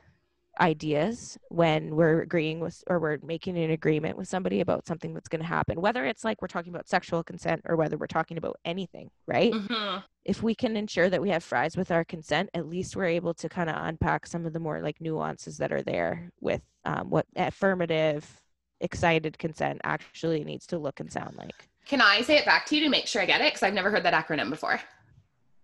[0.60, 5.28] ideas when we're agreeing with or we're making an agreement with somebody about something that's
[5.30, 8.38] going to happen whether it's like we're talking about sexual consent or whether we're talking
[8.38, 10.04] about anything right Mhm.
[10.26, 13.34] if we can ensure that we have fries with our consent at least we're able
[13.36, 17.10] to kind of unpack some of the more like nuances that are there with um,
[17.10, 18.42] what affirmative
[18.82, 22.76] excited consent actually needs to look and sound like Can I say it back to
[22.76, 23.46] you to make sure I get it?
[23.54, 24.80] Because I've never heard that acronym before.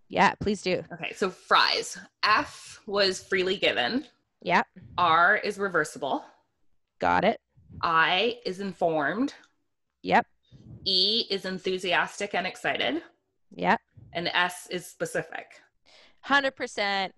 [0.10, 1.98] yeah please do Okay, so fries.
[2.24, 4.06] F was freely given.
[4.46, 4.62] Yeah
[4.98, 6.24] R is reversible.
[7.00, 7.40] got it
[7.82, 9.34] I is informed.
[10.04, 10.26] yep
[10.86, 13.02] E is enthusiastic and excited.
[13.56, 13.82] yep
[14.14, 15.48] And S is specific.
[16.28, 17.10] 100%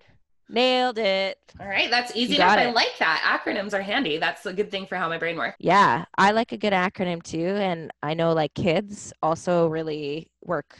[0.50, 2.56] nailed it All right, that's easy enough.
[2.56, 3.20] got I like that.
[3.46, 4.18] Acronyms are handy.
[4.18, 5.58] That's a good thing for how my brain works.
[5.60, 7.48] Yeah, I like a good acronym too.
[7.70, 10.78] And I know like kids also really work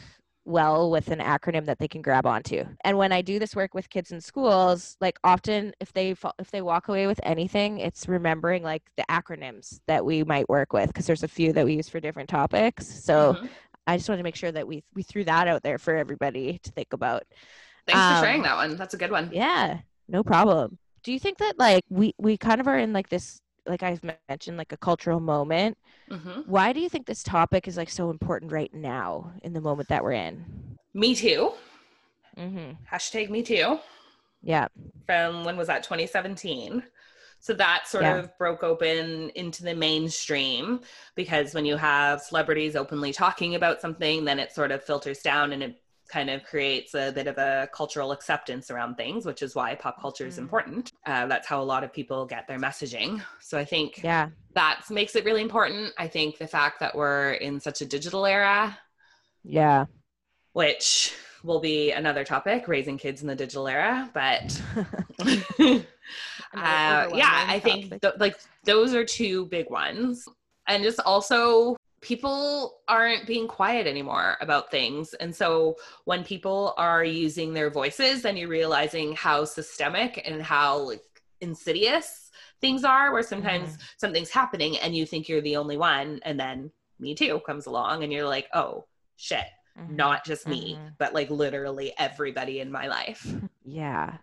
[0.48, 2.64] well with an acronym that they can grab onto.
[2.84, 6.50] And when I do this work with kids in schools, like often if they if
[6.50, 10.88] they walk away with anything, it's remembering like the acronyms that we might work with
[10.88, 12.86] because there's a few that we use for different topics.
[12.86, 13.48] So Mhm.
[13.86, 16.58] I just wanted to make sure that we we threw that out there for everybody
[16.62, 17.24] to think about.
[17.86, 18.76] Thanks Um, for sharing that one.
[18.76, 19.30] That's a good one.
[19.32, 20.78] Yeah, no problem.
[21.02, 24.02] Do you think that like we we kind of are in like this like I've
[24.28, 25.78] mentioned like a cultural moment
[26.10, 29.60] hmm why do you think this topic is like so important right now in the
[29.62, 31.54] moment that we're in Me too.
[32.36, 32.78] mm-hmm.
[32.90, 33.78] Hashtag me too.
[34.42, 34.68] yeah
[35.06, 35.82] From when was that?
[35.82, 36.82] 2017.
[37.40, 38.18] So that sort Yeah.
[38.18, 40.80] of broke open into the mainstream
[41.14, 45.52] because when you have celebrities openly talking about something, then it sort of filters down
[45.52, 49.54] and it kind of creates a bit of a cultural acceptance around things, which is
[49.54, 50.42] why pop culture is Mhm.
[50.42, 50.92] important.
[51.06, 53.22] Uh, that's how a lot of people get their messaging.
[53.40, 55.92] So I think yeah that makes it really important.
[55.98, 58.76] I think the fact that we're in such a digital era,
[59.44, 59.84] yeah
[60.52, 64.60] which will be another topic, raising kids in the digital era, but
[65.20, 65.84] uh,
[66.54, 70.26] yeah, I think th- like those are two big ones.
[70.66, 71.76] And just also,
[72.08, 75.12] people aren't being quiet anymore about things.
[75.14, 80.78] And so when people are using their voices, then you're realizing how systemic and how
[80.78, 81.02] like
[81.42, 82.30] insidious
[82.62, 86.18] things are, where sometimes something's happening and you think you're the only one.
[86.24, 89.44] And then me too comes along and you're like, oh shit,
[89.78, 89.90] Mhm.
[89.96, 90.94] not just me, Mhm.
[90.98, 93.22] but like literally everybody in my life.
[93.64, 94.16] yeah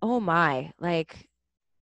[0.00, 1.28] oh my like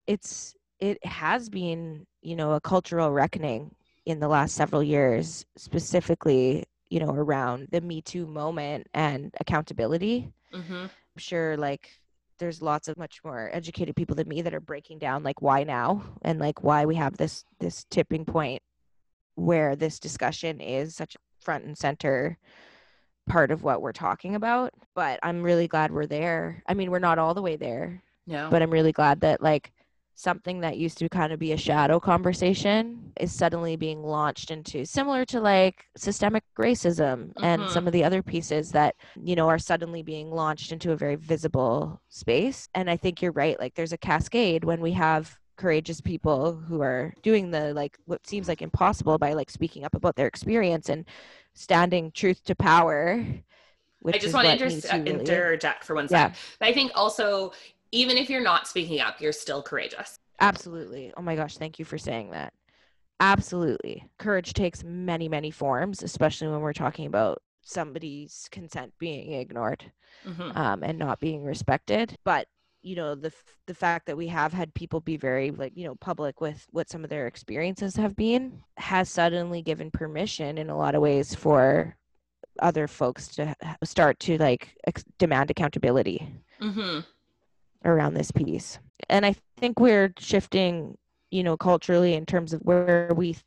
[0.08, 3.74] it's it has been you know a cultural reckoning
[4.08, 10.32] in the last several years specifically you know around the me too moment and accountability.
[10.54, 11.90] Hmm I'm sure like
[12.40, 15.64] there's lots of much more educated people than me that are breaking down like why
[15.64, 18.62] now and like why we have this this tipping point
[19.36, 22.38] where this discussion is such a front and center
[23.28, 24.74] part of what we're talking about.
[24.96, 26.64] But i'm really glad we're there.
[26.66, 28.50] I mean we're not all the way there No.
[28.50, 29.74] but i'm really glad that like
[30.22, 34.84] something that used to kind of be a shadow conversation is suddenly being launched into
[34.84, 37.70] similar to like systemic racism and Mhm.
[37.70, 41.16] some of the other pieces that you know are suddenly being launched into a very
[41.16, 46.02] visible space and i think you're right like there's a cascade when we have courageous
[46.02, 50.16] people who are doing the like what seems like impossible by like speaking up about
[50.16, 51.06] their experience and
[51.54, 53.24] standing truth to power
[54.02, 56.30] which I just want to inter- really interject for one second.
[56.34, 56.36] Yeah.
[56.36, 56.68] second.
[56.68, 57.52] I think also,
[57.92, 60.18] even if you're not speaking up, you're still courageous.
[60.40, 61.14] Absolutely.
[61.18, 62.54] Oh my gosh, thank you for saying that.
[63.20, 64.04] Absolutely.
[64.20, 69.92] Courage takes many, many forms, especially when we're talking about somebody's consent being ignored
[70.26, 70.56] Mhm.
[70.56, 72.16] um, and not being respected.
[72.24, 72.48] But
[72.84, 75.84] you know the f- the fact that we have had people be very like you
[75.86, 80.70] know public with what some of their experiences have been has suddenly given permission in
[80.70, 81.98] a lot of ways for
[82.60, 86.26] other folks to start to like ex- demand accountability
[86.62, 87.04] Mhm.
[87.86, 88.80] Around this piece.
[89.10, 90.98] And I think we're shifting,
[91.32, 93.38] you know, culturally in terms of where we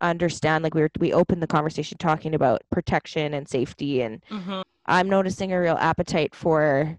[0.00, 4.62] understand like we were, we opened the conversation talking about protection and safety and Mhm.
[4.86, 6.98] I'm noticing a real appetite for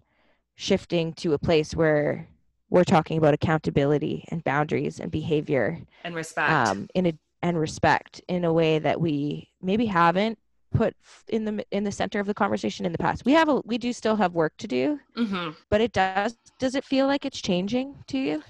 [0.55, 2.27] shifting to a place where
[2.69, 6.49] we're talking about accountability and boundaries and behavior And respect.
[6.49, 10.39] um in a and respect in a way that we maybe haven't
[10.75, 10.95] put
[11.29, 13.25] in the in the center of the conversation in the past.
[13.25, 15.55] We have a we do still have work to do Mhm.
[15.71, 18.43] but it does does it feel like it's changing to you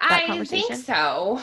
[0.00, 1.40] I think so.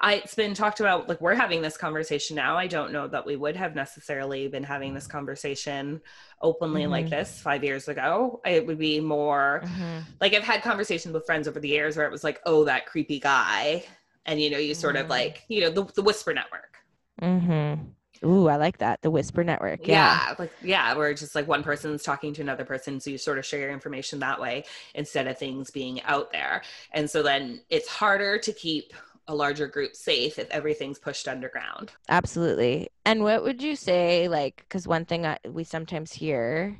[0.00, 2.56] I, it's been talked about, like we're having this conversation now.
[2.56, 6.00] I don't know that we would have necessarily been having this conversation
[6.40, 7.10] openly like Mhm.
[7.10, 8.40] this five years ago.
[8.44, 9.64] It would be more
[10.20, 12.86] like I've had conversations with friends over the years where it was like, oh, that
[12.86, 13.84] creepy guy.
[14.26, 15.10] And, you know, you sort of Mhm.
[15.10, 16.78] like, you know, the, the whisper network.
[17.22, 17.90] mm-hmm
[18.24, 19.02] Ooh, I like that.
[19.02, 19.86] The whisper network.
[19.86, 20.28] Yeah.
[20.28, 23.38] yeah like yeah where just like one person's talking to another person so you sort
[23.38, 24.64] of share your information that way
[24.94, 26.62] instead of things being out there
[26.92, 28.92] and so then it's harder to keep
[29.28, 32.88] a larger group safe if everything's pushed underground Absolutely.
[33.04, 36.78] And what would you say, like, because one thing I, we sometimes hear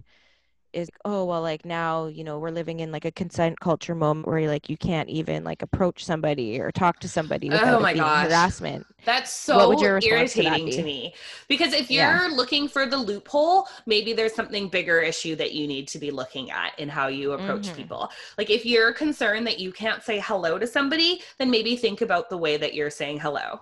[0.72, 4.26] is, oh, well, like now, you know, we're living in like a consent culture moment
[4.26, 7.92] where like you can't even like approach somebody or talk to somebody without Oh my
[7.92, 8.20] being gosh.
[8.20, 8.86] harassment.
[9.04, 11.14] That's so What would your response to irritating to, me.
[11.48, 12.28] Because if you're Yeah.
[12.30, 16.50] looking for the loophole, maybe there's something bigger issue that you need to be looking
[16.50, 17.74] at in how you approach Mhm.
[17.74, 18.10] people.
[18.36, 22.28] Like if you're concerned that you can't say hello to somebody, then maybe think about
[22.28, 23.60] the way that you're saying hello.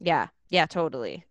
[0.00, 0.28] Yeah.
[0.48, 1.24] Yeah, totally.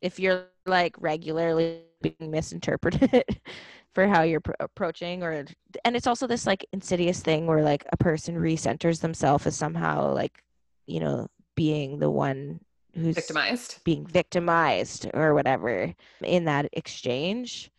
[0.00, 3.24] If you're like regularly being misinterpreted
[3.94, 5.44] for how you're pro- approaching or
[5.84, 10.12] and it's also this like insidious thing where like a person recenters themselves as somehow
[10.12, 10.42] like
[10.86, 12.60] you know being the one
[12.94, 13.78] who's Victimized.
[13.84, 17.70] being victimized or whatever in that exchange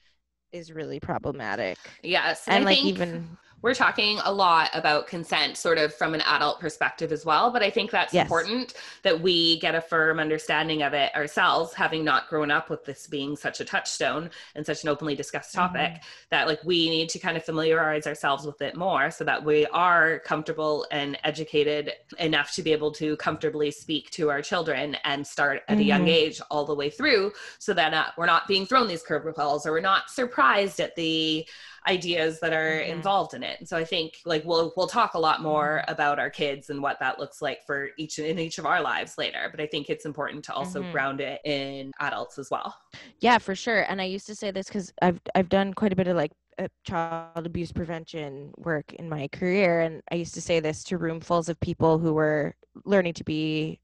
[0.51, 2.43] is really problematic Yes.
[2.47, 6.59] and like think even we're talking a lot about consent sort of from an adult
[6.59, 8.25] perspective as well but i think that's Yes.
[8.25, 12.83] important that we get a firm understanding of it ourselves having not grown up with
[12.85, 15.99] this being such a touchstone and such an openly discussed topic Mhm.
[16.29, 19.65] that like we need to kind of familiarize ourselves with it more so that we
[19.67, 25.25] are comfortable and educated enough to be able to comfortably speak to our children and
[25.25, 26.09] start at a young Mhm.
[26.09, 29.71] age all the way through so that uh, we're not being thrown these curveballs or
[29.71, 31.47] we're not surprised at the
[31.87, 32.87] ideas that are Mhm.
[32.87, 33.59] involved in it.
[33.59, 35.91] And so I think like we'll we'll talk a lot more Mm-hmm.
[35.91, 39.17] about our kids and what that looks like for each in each of our lives
[39.17, 39.49] later.
[39.51, 40.91] But I think it's important to also Mhm.
[40.91, 42.75] ground it in adults as well.
[43.19, 43.81] Yeah, for sure.
[43.89, 46.31] And I used to say this because I've I've done quite a bit of like
[46.59, 50.99] uh, child abuse prevention work in my career, and I used to say this to
[50.99, 52.53] roomfuls of people who were
[52.85, 53.79] learning to be,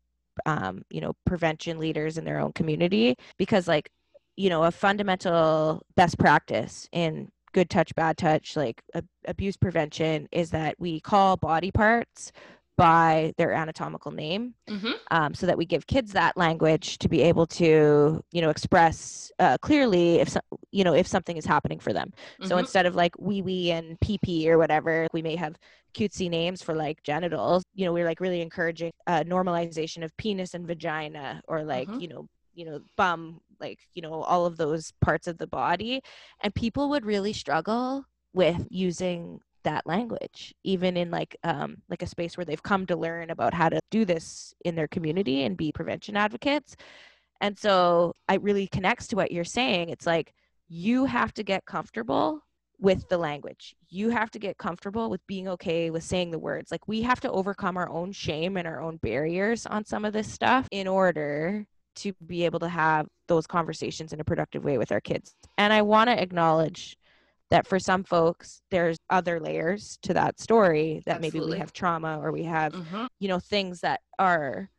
[0.45, 3.89] um, you know, prevention leaders in their own community, because like,
[4.37, 10.27] you know, a fundamental best practice in good touch, bad touch, like a, abuse prevention,
[10.31, 12.31] is that we call body parts
[12.77, 14.91] by their anatomical name Mm-hmm.
[15.11, 19.31] um, so that we give kids that language to be able to you know express
[19.39, 20.39] uh, clearly if so,
[20.71, 22.59] you know if something is happening for them so Mhm.
[22.59, 25.55] instead of like wee wee and pee pee or whatever we may have
[25.93, 30.53] cutesy names for like genitals you know we're like really encouraging uh, normalization of penis
[30.53, 32.01] and vagina or like Mhm.
[32.01, 32.27] you know
[32.59, 36.01] you know bum like you know all of those parts of the body.
[36.41, 42.07] And people would really struggle with using that language even in like um like a
[42.07, 45.57] space where they've come to learn about how to do this in their community and
[45.57, 46.75] be prevention advocates.
[47.41, 49.89] And so it really connects to what you're saying.
[49.89, 50.33] It's like
[50.67, 52.41] you have to get comfortable
[52.79, 53.75] with the language.
[53.89, 56.71] You have to get comfortable with being okay with saying the words.
[56.71, 60.13] Like we have to overcome our own shame and our own barriers on some of
[60.13, 61.65] this stuff in order
[62.01, 65.71] to be able to have those conversations in a productive way with our kids and
[65.73, 66.95] i want to acknowledge
[67.49, 72.19] that for some folks there's other layers to that story that maybe we have trauma
[72.19, 73.07] or we have Mhm.
[73.19, 74.69] you know things that are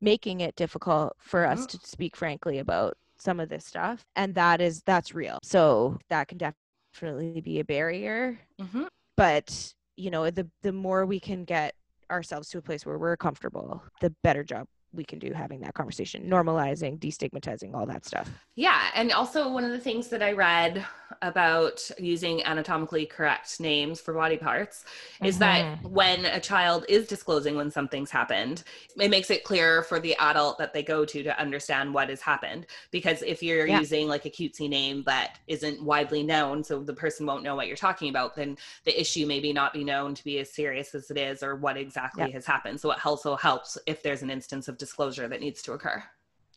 [0.00, 1.68] making it difficult for us Mhm.
[1.80, 6.28] to speak frankly about some of this stuff and that is that's real so that
[6.28, 8.86] can definitely be a barrier Mhm.
[9.16, 11.74] but you know the the more we can get
[12.10, 15.74] ourselves to a place where we're comfortable the better job we can do having that
[15.74, 20.32] conversation normalizing destigmatizing all that stuff Yeah, and also one of the things that I
[20.32, 20.84] read
[21.22, 24.84] about using anatomically correct names for body parts
[25.24, 25.88] is that mm-hmm.
[25.88, 28.62] when a child is disclosing when something's happened,
[28.98, 32.20] it makes it clearer for the adult that they go to to understand what has
[32.20, 32.66] happened.
[32.90, 33.80] Because if you're Yeah.
[33.80, 37.66] using like a cutesy name that isn't widely known, so the person won't know what
[37.66, 41.10] you're talking about, then the issue maybe not be known to be as serious as
[41.10, 42.34] it is or what exactly Yeah.
[42.34, 42.80] has happened.
[42.80, 46.02] So it also helps if there's an instance of disclosure that needs to occur.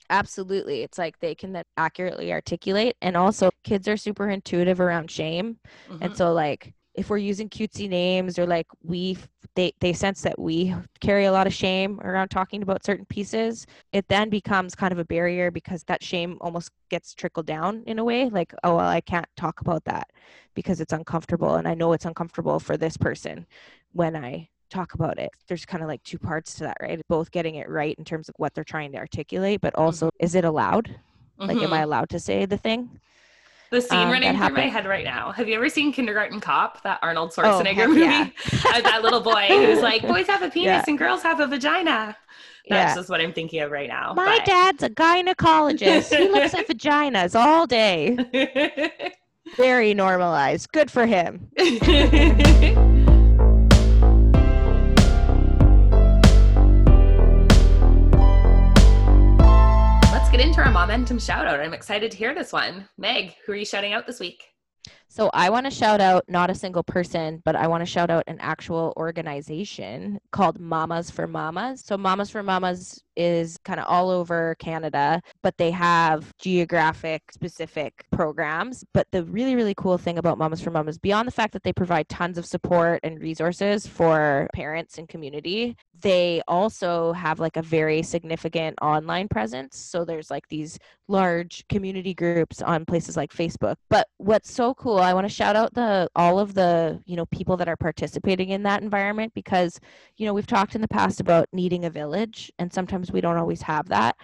[0.10, 5.10] absolutely it's like they can then accurately articulate and also kids are super intuitive around
[5.10, 5.58] shame
[6.02, 6.16] and Mhm.
[6.16, 9.18] so like if we're using cutesy names or like we
[9.56, 13.66] they they sense that we carry a lot of shame around talking about certain pieces
[13.94, 17.98] it then becomes kind of a barrier because that shame almost gets trickled down in
[17.98, 20.10] a way like oh well i can't talk about that
[20.54, 23.48] because it's uncomfortable and i know it's uncomfortable for this person
[23.94, 27.30] when i talk about it there's kind of like two parts to that right both
[27.32, 30.44] getting it right in terms of what they're trying to articulate but also is it
[30.46, 30.96] allowed
[31.38, 32.90] like am i allowed to say the thing
[33.72, 35.32] The scene Um, running through my head right now.
[35.32, 38.02] Have you ever seen Kindergarten Cop, that Arnold Oh, Schwarzenegger heck movie?
[38.02, 38.30] yeah.
[38.82, 40.84] That little boy who's like, boys have a penis Yeah.
[40.88, 42.16] and girls have a vagina.
[42.70, 42.96] That's Yeah.
[42.96, 44.14] just what I'm thinking of right now.
[44.16, 46.16] My but- dad's a gynecologist.
[46.16, 48.16] he looks at vaginas all day.
[49.58, 50.72] Very normalized.
[50.72, 51.50] Good for him.
[60.64, 61.60] Into our momentum shout out.
[61.60, 62.88] I'm excited to hear this one.
[62.98, 64.46] Meg, who are you shouting out this week?
[65.10, 68.10] So I want to shout out not a single person, but I want to shout
[68.10, 71.84] out an actual organization called Mamas for Mamas.
[71.84, 78.06] So Mamas for Mamas is kind of all over Canada, but they have geographic specific
[78.12, 78.84] programs.
[78.94, 81.74] But the really, really cool thing about Mamas for Mamas, beyond the fact that they
[81.74, 87.62] provide tons of support and resources for parents and community, they also have like a
[87.62, 89.78] very significant online presence.
[89.78, 93.76] So there's like these large community groups on places like Facebook.
[93.90, 97.26] But what's so cool, I want to shout out the all of the, you know,
[97.28, 99.80] people that are participating in that environment because,
[100.18, 103.38] you know, we've talked in the past about needing a village and sometimes we don't
[103.38, 104.16] always have that.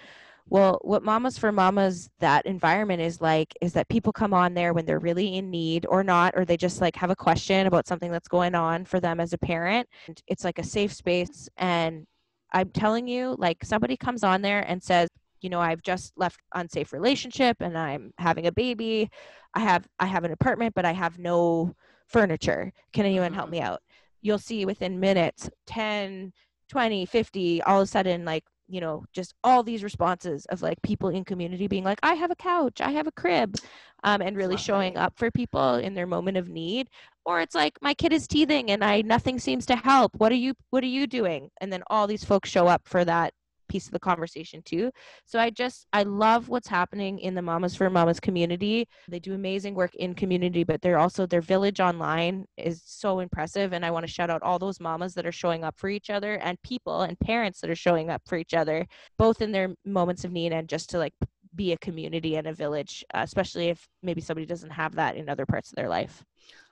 [0.52, 4.74] Well, what Mamas for Mamas that environment is like is that people come on there
[4.74, 7.88] when they're really in need or not, or they just like have a question about
[7.88, 9.88] something that's going on for them as a parent.
[10.28, 11.48] It's like a safe space.
[11.58, 12.08] And
[12.52, 15.08] I'm telling you, like somebody comes on there and says,
[15.42, 19.10] you know, I've just left unsafe relationship and I'm having a baby.
[19.54, 21.74] I have I have an apartment, but I have no
[22.08, 22.74] furniture.
[22.94, 23.52] Can anyone help mm-hmm.
[23.52, 23.82] me out?
[24.22, 26.34] You'll see within minutes 10,
[26.70, 30.82] 20, 50, all of a sudden like you know just all these responses of like
[30.84, 33.56] people in community being like i have a couch i have a crib
[34.04, 36.90] um, and really showing up for people in their moment of need
[37.26, 40.14] or it's like my kid is teething and i nothing seems to help.
[40.18, 41.50] What are you what are you doing?
[41.62, 43.34] And then all these folks show up for that
[43.70, 44.92] piece of the conversation too.
[45.26, 48.88] So I just I love what's happening in the Mamas for Mamas community.
[49.08, 53.74] They do amazing work in community, but they're also their village online is so impressive
[53.74, 56.10] and I want to shout out all those mamas that are showing up for each
[56.10, 58.86] other and people and parents that are showing up for each other
[59.18, 61.14] both in their moments of need and just to like
[61.56, 65.30] be a community and a village, uh, especially if maybe somebody doesn't have that in
[65.30, 66.24] other parts of their life.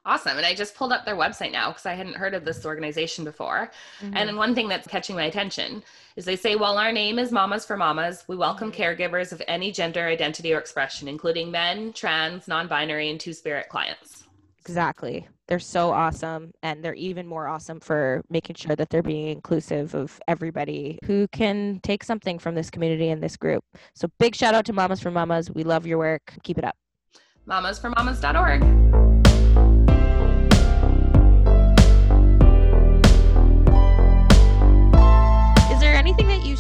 [0.08, 0.38] Awesome.
[0.38, 3.26] And I just pulled up their website now because I hadn't heard of this organization
[3.26, 3.70] before.
[4.02, 4.16] Mm-hmm.
[4.16, 5.84] And one thing that's catching my attention
[6.16, 8.82] is they say, while our name is Mamas for Mamas, we welcome mm-hmm.
[8.82, 13.68] caregivers of any gender identity or expression, including men, trans, non binary, and two spirit
[13.68, 14.24] clients.
[14.62, 15.28] Exactly.
[15.50, 16.54] They're so awesome.
[16.64, 21.28] And they're even more awesome for making sure that they're being inclusive of everybody who
[21.34, 23.62] can take something from this community and this group.
[23.94, 25.52] So big shout out to Mamas for Mamas.
[25.52, 26.34] We love your work.
[26.44, 26.78] Keep it up.
[27.46, 29.07] Mamasformamas.org.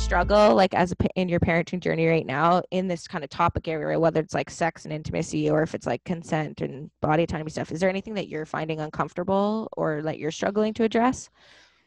[0.07, 3.67] struggle like as a in your parenting journey right now in this kind of topic
[3.67, 7.51] area whether it's like sex and intimacy or if it's like consent and body autonomy
[7.51, 11.29] stuff is there anything that you're finding uncomfortable or that you're struggling to address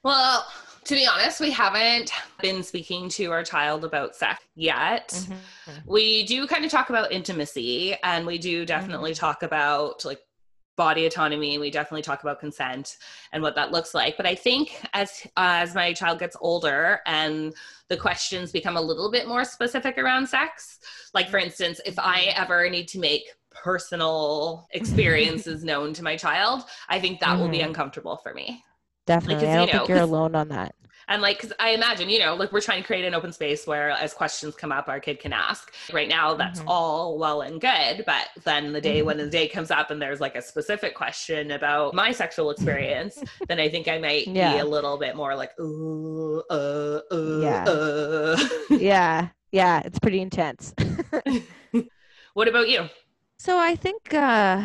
[0.03, 0.47] well
[0.85, 2.13] to be honest we haven't
[2.43, 5.73] been speaking to our child about sex yet mm-hmm.
[5.87, 9.21] we do kind of talk about intimacy and we do definitely mm-hmm.
[9.21, 10.21] talk about like
[10.77, 12.97] body autonomy we definitely talk about consent
[13.33, 17.01] and what that looks like but i think as uh, as my child gets older
[17.07, 17.55] and
[17.89, 20.79] the questions become a little bit more specific around sex
[21.13, 26.63] like for instance if i ever need to make personal experiences known to my child
[26.89, 27.41] i think that mm.
[27.41, 27.69] will be mm-hmm.
[27.69, 28.63] uncomfortable for me
[29.07, 30.75] definitely like, i don't know, think you're alone on that
[31.11, 33.67] and like, cause I imagine, you know, like we're trying to create an open space
[33.67, 35.75] where as questions come up, our kid can ask.
[35.93, 36.69] Right now, that's mm-hmm.
[36.69, 38.05] all well and good.
[38.07, 39.07] But then the day mm-hmm.
[39.07, 43.21] when the day comes up and there's like a specific question about my sexual experience,
[43.49, 44.53] then I think I might yeah.
[44.53, 47.65] be a little bit more like, ooh, uh, uh, yeah.
[47.65, 48.49] Uh.
[48.71, 49.29] yeah.
[49.51, 49.83] Yeah.
[49.85, 50.73] It's pretty intense.
[52.35, 52.89] what about you?
[53.37, 54.65] So I think, uh,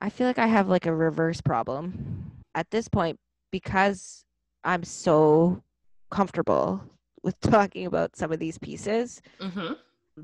[0.00, 3.18] I feel like I have like a reverse problem at this point
[3.50, 4.26] because
[4.64, 5.62] I'm so
[6.10, 6.82] comfortable
[7.22, 9.72] with talking about some of these pieces mm-hmm.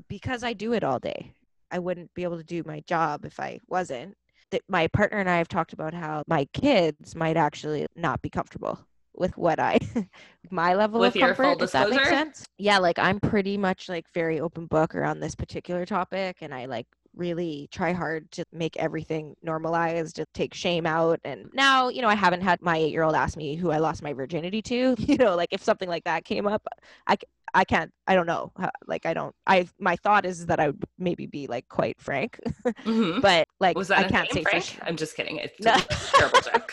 [0.07, 1.33] because I do it all day.
[1.71, 4.15] I wouldn't be able to do my job if I wasn't.
[4.51, 8.29] That my partner and I have talked about how my kids might actually not be
[8.29, 8.79] comfortable
[9.17, 9.79] with what I
[10.51, 11.61] my level with of comfort.
[11.61, 12.45] If that makes sense.
[12.57, 16.65] Yeah, like I'm pretty much like very open book around this particular topic, and I
[16.65, 21.19] like really try hard to make everything normalized, to take shame out.
[21.23, 23.77] And now, you know, I haven't had my eight year old ask me who I
[23.77, 24.95] lost my virginity to.
[25.05, 26.67] You know, like if something like that came up,
[27.07, 27.17] I,
[27.55, 28.51] I can't, I don't know.
[28.85, 32.37] Like, I don't, I, my thought is that I would maybe be like quite frank,
[32.65, 33.21] mm-hmm.
[33.21, 34.65] but like, was that I can't say frank?
[34.65, 34.83] Sure.
[34.85, 35.37] I'm just kidding.
[35.37, 35.73] It's no.
[36.13, 36.71] terrible joke.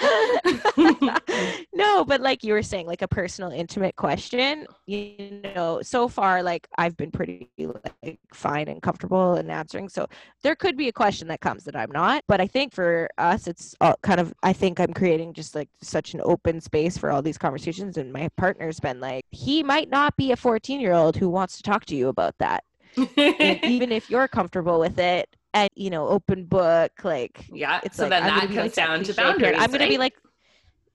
[1.73, 6.43] no, but like you were saying, like a personal, intimate question, you know, so far,
[6.43, 7.49] like I've been pretty
[8.03, 9.89] like fine and comfortable in answering.
[9.89, 10.07] So
[10.43, 13.47] there could be a question that comes that I'm not, but I think for us,
[13.47, 17.13] it's all kind of, I think I'm creating just like such an open space for
[17.13, 17.97] all these conversations.
[17.97, 21.29] And my partner's been like, he might not be a 14 14 year old who
[21.29, 22.65] wants to talk to you about that
[23.17, 28.05] even if you're comfortable with it and you know open book like yeah it's so
[28.05, 29.91] like, then that comes like, down to boundaries i'm gonna right?
[29.91, 30.15] be like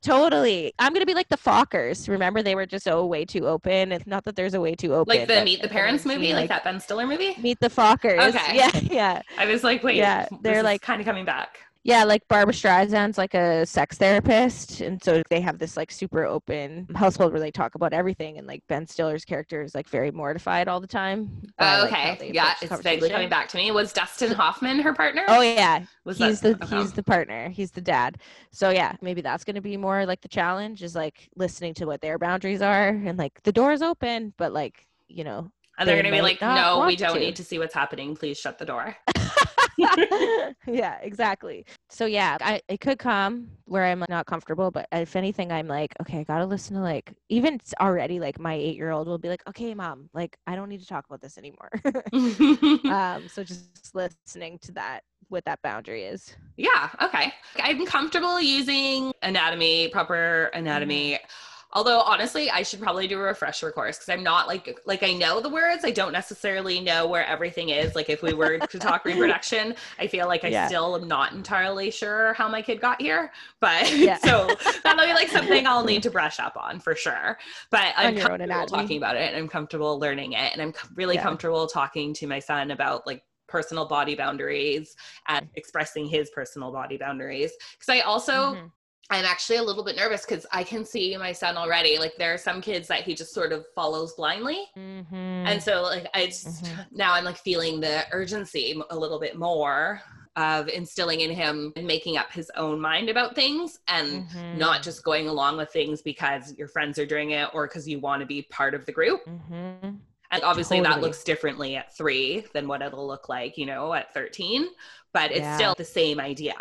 [0.03, 0.71] Totally.
[0.77, 2.07] I'm gonna be like the Fockers.
[2.07, 3.91] Remember, they were just so way too open.
[3.91, 5.17] It's not that there's a way too open.
[5.17, 7.35] Like the Meet the Parents movie, being like, that Ben Stiller movie.
[7.39, 8.29] Meet the Fockers.
[8.29, 8.39] Okay.
[8.55, 11.57] Yeah, yeah, I was like, wait, Yeah, they're like- kind of coming back.
[11.87, 12.03] Yeah.
[12.03, 16.85] Like Barbra Streisand's like a sex therapist, and so they have this like super open
[16.93, 18.37] household where they talk about everything.
[18.37, 21.29] And like Ben Stiller's character is like very mortified all the time.
[21.59, 23.71] Oh, like, okay, they yeah, it's vaguely coming back to me.
[23.71, 25.23] Was Dustin Hoffman her partner?
[25.29, 26.77] Oh yeah, was he's that- the okay.
[26.77, 27.47] he's the partner.
[27.49, 28.17] He's the dad.
[28.51, 32.01] So yeah, maybe that's gonna be more like the challenge is like listening to what
[32.01, 35.49] their boundaries are and like the door is open, but like you know.
[35.79, 38.13] and they're they gonna be like, no, we don't to." need to see what's happening.
[38.13, 38.93] Please shut the door.
[40.67, 41.65] yeah, exactly.
[41.89, 45.67] So yeah, I it could come where I'm like, not comfortable, but if anything, I'm
[45.67, 49.17] like, okay, I gotta listen to like even already like my eight year old will
[49.17, 51.69] be like, okay, mom, like I don't need to talk about this anymore.
[52.91, 56.35] um, so just listening to that, what that boundary is.
[56.57, 57.33] Yeah, okay.
[57.61, 61.13] I'm comfortable using anatomy, proper anatomy.
[61.13, 61.25] Mm-hmm.
[61.73, 65.13] Although honestly, I should probably do a refresher course because I'm not like like I
[65.13, 65.83] know the words.
[65.83, 67.95] I don't necessarily know where everything is.
[67.95, 70.67] Like if we were to talk reproduction, I feel like I Yeah.
[70.67, 73.31] still am not entirely sure how my kid got here.
[73.59, 74.17] But Yeah.
[74.27, 77.37] so that'll be like something I'll need to brush up on for sure.
[77.69, 81.23] But I'm comfortable talking about it and I'm comfortable learning it and I'm really Yeah.
[81.23, 84.95] comfortable talking to my son about like personal body boundaries
[85.29, 88.71] and expressing his personal body boundaries because i also Mhm.
[89.09, 92.33] I'm actually a little bit nervous because i can see my son already like there
[92.33, 95.13] are some kids that he just sort of follows blindly Mhm.
[95.13, 96.85] and so like i just Mhm.
[96.91, 100.01] now i'm like feeling the urgency a little bit more
[100.35, 104.57] of instilling in him and making up his own mind about things and Mhm.
[104.57, 107.99] not just going along with things because your friends are doing it or because you
[107.99, 109.99] want to be part of the group Mhm.
[110.31, 114.13] and obviously that looks differently at three than what it'll look like, you know, at
[114.13, 114.67] 13,
[115.13, 115.55] but it's Yeah.
[115.57, 116.53] still the same idea.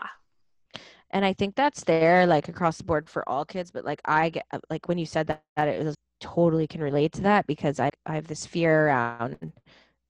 [1.11, 4.29] And i think that's there like across the board for all kids but like i
[4.31, 7.47] get uh, like when you said that, that it was totally can relate to that
[7.47, 9.53] because i i have this fear around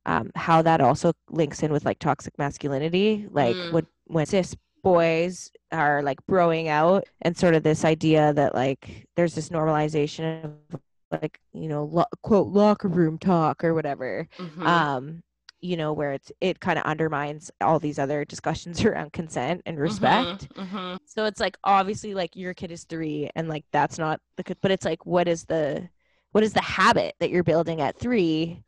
[0.06, 3.72] um how that also links in with like toxic masculinity like Mm.
[3.72, 9.06] when when cis boys are like broing out and sort of this idea that like
[9.16, 10.80] there's this normalization of
[11.10, 14.66] like you know lo- quote locker room talk or whatever Mhm.
[14.66, 15.22] um
[15.66, 19.78] you know where it's it kind of undermines all these other discussions around consent and
[19.78, 20.98] Mhm, respect mhm.
[21.04, 24.58] so it's like obviously like your kid is three and like that's not the good
[24.62, 25.88] but it's like what is the
[26.32, 28.62] what is the habit that you're building at three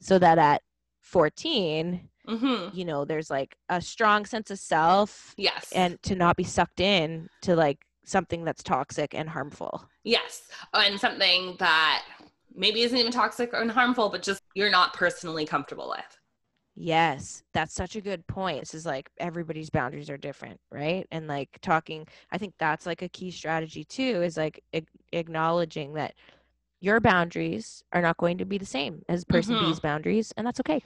[0.00, 0.62] so that at
[1.02, 2.74] 14 Mhm.
[2.74, 5.70] you know there's like a strong sense of self Yes.
[5.74, 10.42] and to not be sucked in to like something that's toxic and harmful yes.
[10.74, 12.04] And something that
[12.54, 16.19] maybe isn't even toxic or harmful, but just you're not personally comfortable with.
[16.82, 18.60] Yes, that's such a good point.
[18.60, 21.06] This is like everybody's boundaries are different, right?
[21.10, 24.62] And like talking, I think that's like a key strategy too, is like
[25.12, 26.14] acknowledging that
[26.80, 29.58] your boundaries are not going to be the same as person Mhm.
[29.58, 30.80] B's boundaries, and that's okay.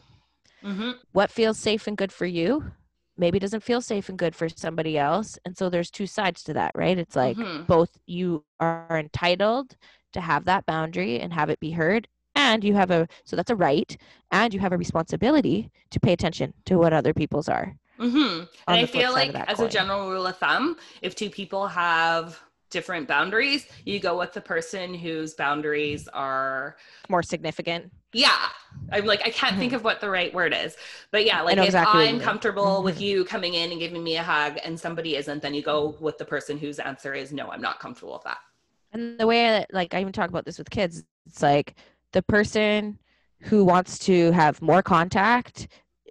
[0.63, 2.73] hmm What feels safe and good for you
[3.17, 5.39] maybe doesn't feel safe and good for somebody else.
[5.45, 6.99] And so there's two sides to that, right?
[6.99, 7.69] It's like Mhm.
[7.69, 9.77] both you are entitled
[10.13, 12.09] to have that boundary and have it be heard
[12.45, 13.97] and you have a so that's a right
[14.31, 17.67] and you have a responsibility to pay attention to what other people's are
[17.99, 18.45] mm-hmm.
[18.69, 19.67] And I feel like, as coin.
[19.67, 20.77] a general rule of thumb,
[21.07, 22.41] if two people have
[22.71, 26.77] different boundaries, you go with the person whose boundaries are
[27.09, 27.83] more significant
[28.13, 28.49] Yeah.
[28.95, 30.77] I'm like, I can't think of what the right word is.
[31.13, 33.07] But yeah, like if exactly I'm comfortable with Mhm.
[33.09, 36.17] you coming in and giving me a hug and somebody isn't, then you go with
[36.19, 38.39] the person whose answer is no, I'm not comfortable with that.
[38.93, 40.95] and the way that like i even talk about this with kids
[41.29, 41.69] it's like
[42.15, 42.99] the person
[43.41, 45.69] who wants to have more contact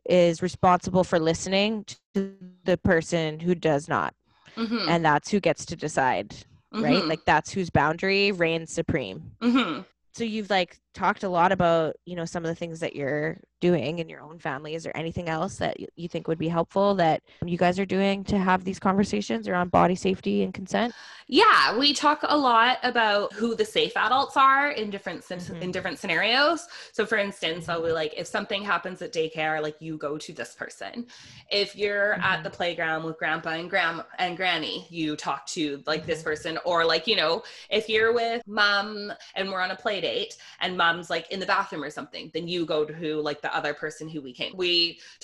[0.07, 2.35] is responsible for listening to
[2.65, 4.13] the person who does not
[4.57, 4.87] Mhm.
[4.87, 6.35] and that's who gets to decide
[6.73, 7.07] right Mhm.
[7.07, 9.85] like that's whose boundary reigns supreme Mhm.
[10.13, 13.37] so you've like talked a lot about you know some of the things that you're
[13.61, 16.93] doing in your own family is there anything else that you think would be helpful
[16.95, 20.93] that you guys are doing to have these conversations around body safety and consent
[21.27, 25.61] Yeah, we talk a lot about who the safe adults are in different Mhm.
[25.61, 26.67] in different scenarios.
[26.91, 30.33] So, for instance, I'll be like, if something happens at daycare, like you go to
[30.33, 31.07] this person.
[31.49, 32.43] If you're at Mhm.
[32.43, 36.23] the playground with grandpa and grandma and granny, you talk to like this Mhm.
[36.25, 36.59] person.
[36.65, 40.75] Or like you know, if you're with mom and we're on a play date and
[40.83, 43.73] mom's like in the bathroom or something, then you go to who like the other
[43.83, 44.53] person who we came.
[44.65, 44.71] We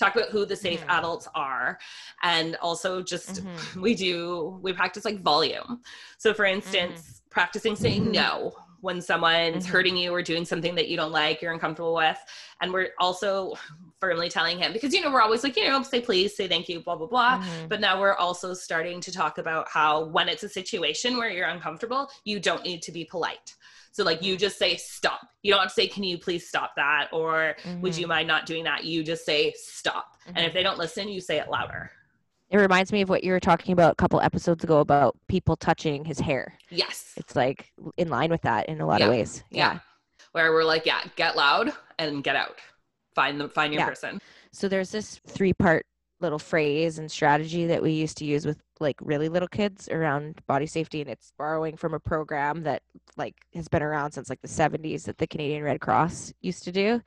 [0.02, 0.96] talk about who the safe Mhm.
[0.98, 1.68] adults are,
[2.34, 3.44] and also just Mhm.
[3.84, 4.14] we do
[4.64, 5.70] we practice like volume
[6.24, 6.98] so for instance
[7.38, 8.30] practicing saying no
[8.86, 9.70] when someone's Mhm.
[9.74, 12.20] hurting you or doing something that you don't like you're uncomfortable with
[12.60, 13.30] And we're also
[14.02, 16.66] firmly telling him because, you know, we're always like, you know, say please, say thank
[16.70, 17.34] you, blah, blah, blah.
[17.38, 17.68] Mhm.
[17.70, 21.52] But now we're also starting to talk about how when it's a situation where you're
[21.56, 23.48] uncomfortable, you don't need to be polite.
[23.92, 25.20] So, like, you just say stop.
[25.42, 27.08] You don't have to say, can you please stop that?
[27.12, 27.98] Or would Mhm.
[27.98, 28.84] you mind not doing that?
[28.84, 30.16] You just say stop.
[30.26, 30.46] And Mhm.
[30.46, 31.90] if they don't listen, you say it louder.
[32.50, 35.56] It reminds me of what you were talking about a couple episodes ago about people
[35.56, 36.56] touching his hair.
[36.68, 37.12] Yes.
[37.16, 39.06] It's like in line with that in a lot Yeah.
[39.06, 39.44] of ways.
[39.50, 39.78] Yeah.
[40.32, 42.58] Where we're like, yeah, get loud and get out.
[43.14, 43.88] Find the find your Yeah.
[43.88, 44.20] person.
[44.52, 45.86] So there's this three part
[46.20, 50.40] little phrase and strategy that we used to use with like really little kids around
[50.46, 52.82] body safety and it's borrowing from a program that
[53.16, 56.72] like has been around since like the 70s that the Canadian Red Cross used to
[56.72, 57.00] do.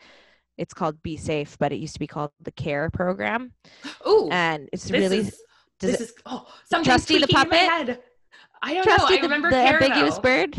[0.58, 3.54] It's called Be Safe, but it used to be called the CARE program
[4.08, 4.30] Ooh.
[4.32, 5.40] and it's this really is
[5.80, 7.88] this it- is oh something Trusty the tweaking in my puppet?
[7.88, 8.00] head.
[8.62, 9.18] I don't Trusty know.
[9.18, 10.56] I the- remember the, Care, ambiguous bird.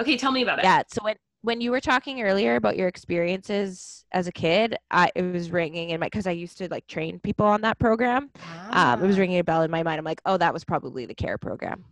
[0.00, 0.64] Okay, tell me about it.
[0.64, 0.82] Yeah.
[0.88, 1.14] So when
[1.44, 5.90] when you were talking earlier about your experiences as a kid, I it was ringing
[5.90, 8.30] in my because I used to like train people on that program.
[8.70, 9.98] Um, it was Ah, ringing a bell in my mind.
[9.98, 11.84] I'm like, oh, that was probably the care program,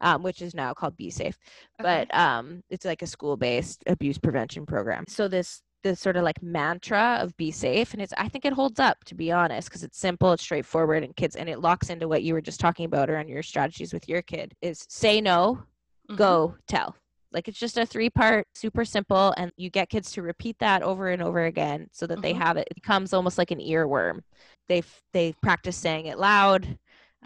[0.00, 1.38] um, which is now called Be Safe.
[1.80, 2.06] okay.
[2.08, 5.04] But um, it's like a school-based abuse prevention program.
[5.08, 8.52] So this this sort of like mantra of be safe and it's i think it
[8.52, 11.90] holds up to be honest because it's simple it's straightforward and kids and it locks
[11.90, 15.20] into what you were just talking about around your strategies with your kid is say
[15.20, 15.62] no
[16.10, 16.16] Mhm.
[16.16, 16.96] go tell
[17.32, 20.82] like it's just a three part super simple and you get kids to repeat that
[20.82, 22.38] over and over again so that they Mhm.
[22.38, 24.20] have it it becomes almost like an earworm.
[24.68, 26.78] They they practice saying it loud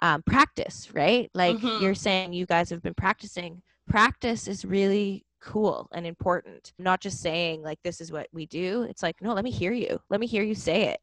[0.03, 1.31] um, practice right?
[1.35, 1.81] Like Mhm.
[1.81, 3.63] you're saying you guys have been practicing.
[3.89, 6.73] Practice is really cool and important.
[6.79, 8.83] Not just saying like this is what we do.
[8.89, 10.01] It's like no let me hear you.
[10.11, 11.01] Let me hear you say it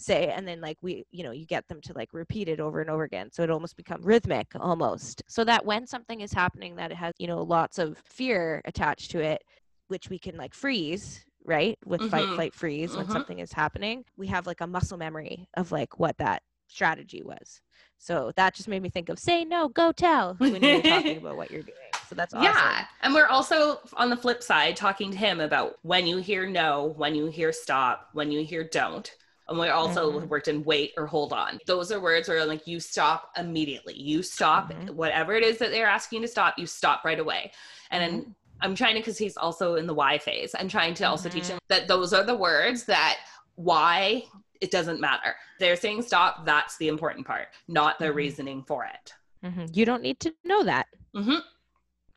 [0.00, 2.80] say and then like we you know you get them to like repeat it over
[2.80, 6.74] and over again so it almost becomes rhythmic almost so that when something is happening
[6.76, 9.42] that it has you know lots of fear attached to it
[9.88, 12.34] which we can like freeze right with fight Mhm.
[12.34, 13.12] flight freeze when Mhm.
[13.12, 17.60] something is happening we have like a muscle memory of like what that strategy was
[17.98, 21.16] so that just made me think of say no go tell when you were talking
[21.18, 21.76] about what you're doing
[22.08, 22.86] so that's awesome Yeah.
[23.02, 26.92] And we're also on the flip side talking to him about when you hear no,
[26.96, 29.10] when you hear stop, when you hear don't.
[29.50, 30.28] And we also Mhm.
[30.28, 31.58] worked in wait or hold on.
[31.66, 33.94] Those are words where like you stop immediately.
[33.94, 34.90] You stop Mhm.
[34.90, 37.52] whatever it is that they're asking you to stop, you stop right away.
[37.90, 38.30] And Mm-hmm.
[38.62, 40.54] I'm trying to because he's also in the why phase.
[40.58, 41.50] I'm trying to also teach Mhm.
[41.54, 43.18] him that those are the words that
[43.56, 44.24] why
[44.60, 45.34] it doesn't matter.
[45.58, 48.14] They're saying stop, that's the important part, not the Mhm.
[48.14, 49.14] reasoning for it.
[49.42, 49.74] Mhm.
[49.74, 50.86] you don't need to know that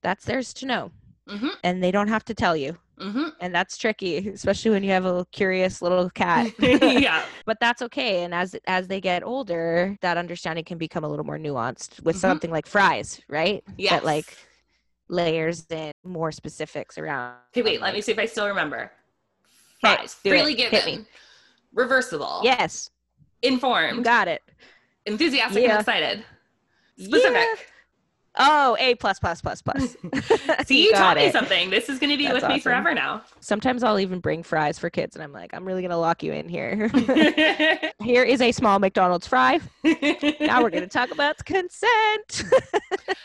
[0.02, 0.92] that's theirs to know
[1.64, 5.04] and they don't have to tell you hmm and that's tricky especially when you have
[5.06, 7.26] a little curious little cat yeah.
[7.46, 11.26] but that's okay and as as they get older that understanding can become a little
[11.26, 12.20] more nuanced with Mhm.
[12.20, 13.92] something like fries right Yes.
[13.92, 14.38] that like
[15.10, 18.92] layers in more specifics around Okay, wait, let me see if I still remember.
[19.80, 20.72] Fries, do freely it.
[20.72, 21.06] Given,
[21.74, 22.90] reversible, yes
[23.44, 24.42] you informed, got it
[25.06, 25.72] enthusiastic, Yeah.
[25.72, 26.26] and excited,
[26.98, 27.36] specific.
[27.36, 27.56] Yeah.
[28.38, 29.96] Oh a plus plus plus plus
[30.66, 31.70] See, you got taught me something.
[31.70, 33.22] This is going to be That's with me forever now.
[33.42, 36.34] sometimes i'll even bring fries for kids and i'm like i'm really gonna lock you
[36.34, 36.88] in here
[38.02, 42.44] here is a small mcdonald's fry now we're going to talk about consent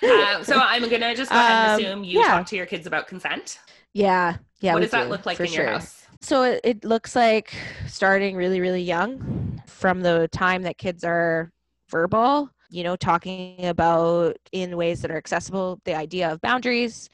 [0.03, 2.27] Um, so I'm going to just go ahead and Um, assume you yeah.
[2.29, 3.59] talk to your kids about consent.
[3.95, 6.05] yeah yeah what we does that look like for in your house?
[6.21, 7.53] so it, it looks like
[7.87, 11.51] starting really really young from the time that kids are
[11.91, 17.09] verbal you know talking about in ways that are accessible the idea of boundaries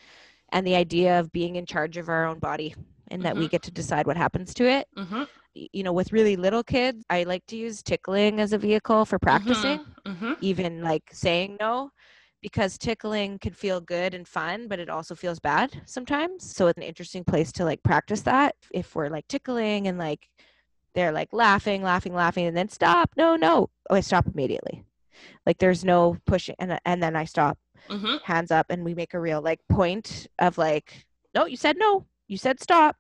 [0.53, 2.75] and the idea of being in charge of our own body
[3.11, 3.51] and that we Mhm.
[3.51, 4.87] get to decide what happens to it.
[4.97, 5.25] Hmm
[5.55, 9.19] you know with really little kids i like to use tickling as a vehicle for
[9.19, 11.91] practicing hmm even like saying no
[12.43, 16.55] because tickling can feel good and fun but it also feels bad sometimes.
[16.55, 20.29] So it's an interesting place to like practice that if we're like tickling and like
[20.95, 23.71] they're like laughing laughing laughing and then stop no no.
[23.91, 24.85] Oh i stop immediately
[25.47, 27.59] like there's no pushing and, and then i stop
[27.89, 31.05] hmm hands up and we make a real like point of like
[31.35, 32.07] no you said no.
[32.29, 32.97] You said stop.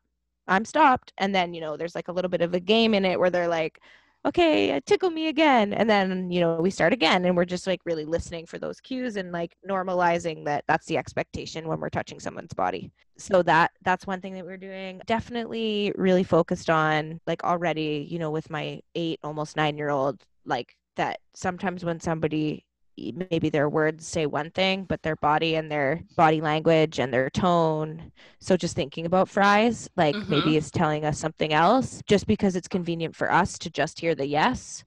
[0.46, 1.12] I'm stopped.
[1.18, 3.30] And then you know there's like a little bit of a game in it where
[3.30, 3.80] they're like
[4.26, 5.72] okay uh, tickle me again.
[5.72, 8.80] And then you know we start again and we're just like really listening for those
[8.80, 12.92] cues and like normalizing that that's the expectation when we're touching someone's body.
[13.18, 15.00] So that that's one thing that we're doing.
[15.06, 20.22] Definitely really focused on like already you know with my eight almost nine year old
[20.44, 22.64] like that sometimes when somebody
[22.97, 27.28] maybe their words say one thing but their body and their body language and their
[27.28, 32.55] tone so just thinking about fries like maybe is telling us something else just because
[32.55, 34.84] it's convenient for us to just hear the yes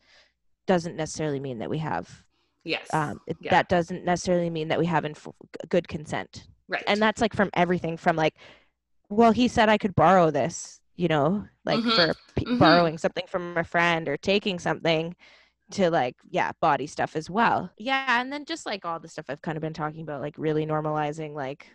[0.67, 2.23] doesn't necessarily mean that we have
[2.63, 2.93] Yes.
[2.93, 3.51] um, Yeah.
[3.51, 5.27] that doesn't necessarily mean that we have inf-
[5.67, 6.83] good consent right.
[6.87, 8.35] and that's like from everything from like
[9.09, 11.93] well he said i could borrow this you know, like Mhm.
[11.93, 12.57] for p- Mhm.
[12.57, 15.15] borrowing something from a friend or taking something
[15.71, 19.25] to like yeah body stuff as well yeah and then just like all the stuff
[19.29, 21.67] i've kind of been talking about like really normalizing like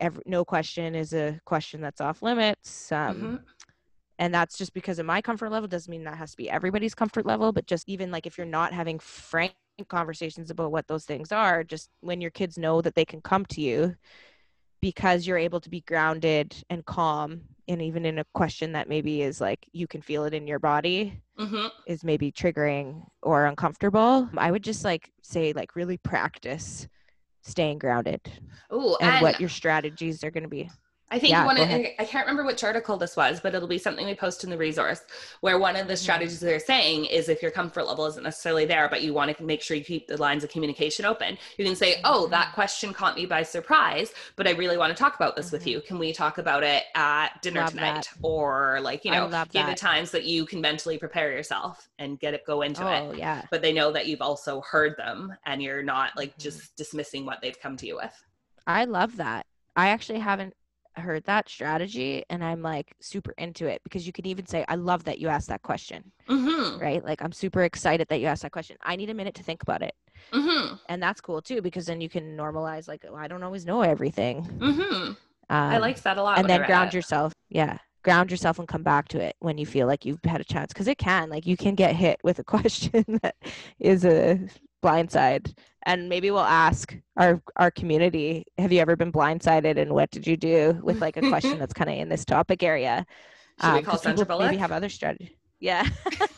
[0.00, 3.40] every no question is a question that's off limits um Mhm.
[4.18, 6.94] and that's just because of my comfort level doesn't mean that has to be everybody's
[6.94, 9.54] comfort level but just even like if you're not having frank
[9.88, 13.44] conversations about what those things are just when your kids know that they can come
[13.46, 13.96] to you
[14.84, 19.22] because you're able to be grounded and calm and even in a question that maybe
[19.22, 21.70] is like you can feel it in your body Mhm.
[21.86, 26.86] is maybe triggering or uncomfortable i would just like say like really practice
[27.40, 28.20] staying grounded
[28.74, 30.70] Ooh, and and what your strategies are going to be
[31.10, 31.68] I think Yeah, one of.
[31.98, 34.56] I can't remember which article this was, but it'll be something we post in the
[34.56, 35.02] resource
[35.42, 35.82] where one Mm-hmm.
[35.82, 39.12] of the strategies they're saying is if your comfort level isn't necessarily there, but you
[39.12, 42.26] want to make sure you keep the lines of communication open, you can say, Oh,
[42.28, 42.54] that Mm-hmm.
[42.54, 45.66] question caught me by surprise, but I really want to talk about this with Mhm.
[45.66, 45.80] you.
[45.82, 47.94] Can we talk about it at dinner Love tonight?
[47.94, 48.08] that.
[48.22, 52.34] Or like, you know, give the times that you can mentally prepare yourself and get
[52.34, 53.04] it go into it.
[53.08, 56.38] oh yeah But they know that you've also heard them and you're not like Mhm.
[56.38, 58.24] just dismissing what they've come to you with.
[58.66, 59.46] i love that
[59.76, 60.54] i actually haven't
[61.00, 64.74] heard that strategy and i'm like super into it because you can even say i
[64.74, 66.78] love that you asked that question Mm-hmm.
[66.80, 69.42] right like i'm super excited that you asked that question i need a minute to
[69.42, 69.94] think about it
[70.32, 70.74] Mm-hmm.
[70.88, 73.82] and that's cool too because then you can normalize like oh, i don't always know
[73.82, 75.10] everything Mm-hmm.
[75.12, 75.16] um,
[75.50, 76.38] I liked that a lot.
[76.38, 76.94] and then ground it.
[76.94, 80.40] yourself yeah ground yourself and come back to it when you feel like you've had
[80.40, 83.34] a chance because it can like you can get hit with a question that
[83.80, 84.38] is a
[84.84, 85.54] blindside
[85.86, 90.26] and maybe we'll ask our our community have you ever been blindsided and what did
[90.26, 93.06] you do with like a question that's kind of in this topic area
[93.60, 94.50] Should we Um, call Sandra Bullock?
[94.50, 95.86] maybe have other strategy yeah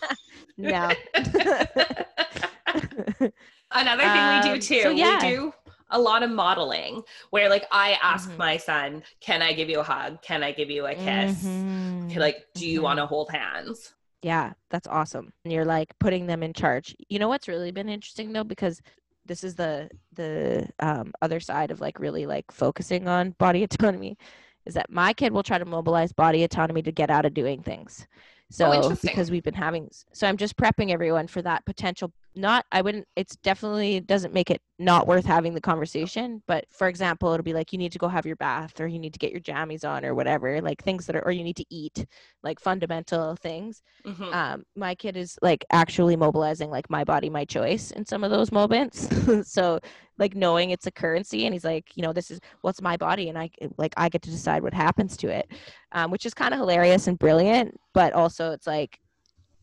[0.59, 0.93] no
[3.73, 5.21] Another thing we do Um, too, so yeah.
[5.21, 5.53] we do
[5.91, 8.39] a lot of modeling where like I ask Mhm.
[8.39, 10.23] my son, can I give you a hug?
[10.23, 11.45] Can I give you a kiss?
[11.45, 12.17] Mhm.
[12.17, 12.85] Like, do you Mhm.
[12.85, 13.95] want to hold hands?
[14.27, 15.33] Yeah, that's awesome.
[15.45, 16.97] And you're like putting them in charge.
[17.09, 18.83] You know what's really been interesting though, because
[19.25, 24.19] this is the the um, other side of like really like focusing on body autonomy,
[24.65, 27.63] is that my kid will try to mobilize body autonomy to get out of doing
[27.63, 28.09] things.
[28.51, 29.11] So interesting.
[29.13, 32.13] because we've been having, so I'm just prepping everyone for that potential.
[32.37, 33.09] Not, I wouldn't.
[33.17, 36.43] It's definitely doesn't make it not worth having the conversation.
[36.47, 38.99] But for example, it'll be like you need to go have your bath, or you
[38.99, 41.57] need to get your jammies on, or whatever, like things that are, or you need
[41.57, 42.05] to eat,
[42.43, 44.35] like fundamental things Mhm.
[44.35, 48.31] um my kid is like actually mobilizing like my body my choice in some of
[48.31, 49.09] those moments
[49.51, 49.79] so
[50.19, 53.29] like knowing it's a currency and he's like you know this is what's my body
[53.29, 55.51] and i like i get to decide what happens to it
[55.93, 58.99] um, which is kind of hilarious and brilliant but also it's like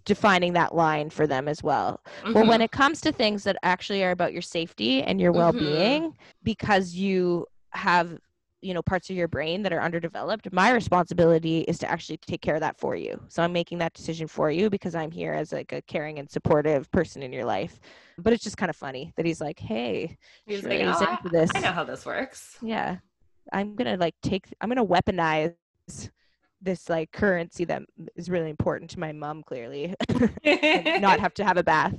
[0.05, 2.01] defining that line for them as well
[2.33, 2.63] well when Mhm.
[2.65, 5.37] it comes to things that actually are about your safety and your Mhm.
[5.37, 8.17] well-being because you have
[8.61, 12.41] you know parts of your brain that are underdeveloped my responsibility is to actually take
[12.41, 15.33] care of that for you so i'm making that decision for you because i'm here
[15.33, 17.79] as like a caring and supportive person in your life
[18.17, 21.51] but it's just kind of funny that he's like hey He's like, "Oh, I- this
[21.55, 22.57] I know how this works.
[22.61, 22.97] yeah
[23.51, 25.55] i'm gonna like take i'm gonna weaponize
[26.63, 27.83] this like currency that
[28.15, 29.93] is really important to my mom clearly
[30.99, 31.93] not have to have a bath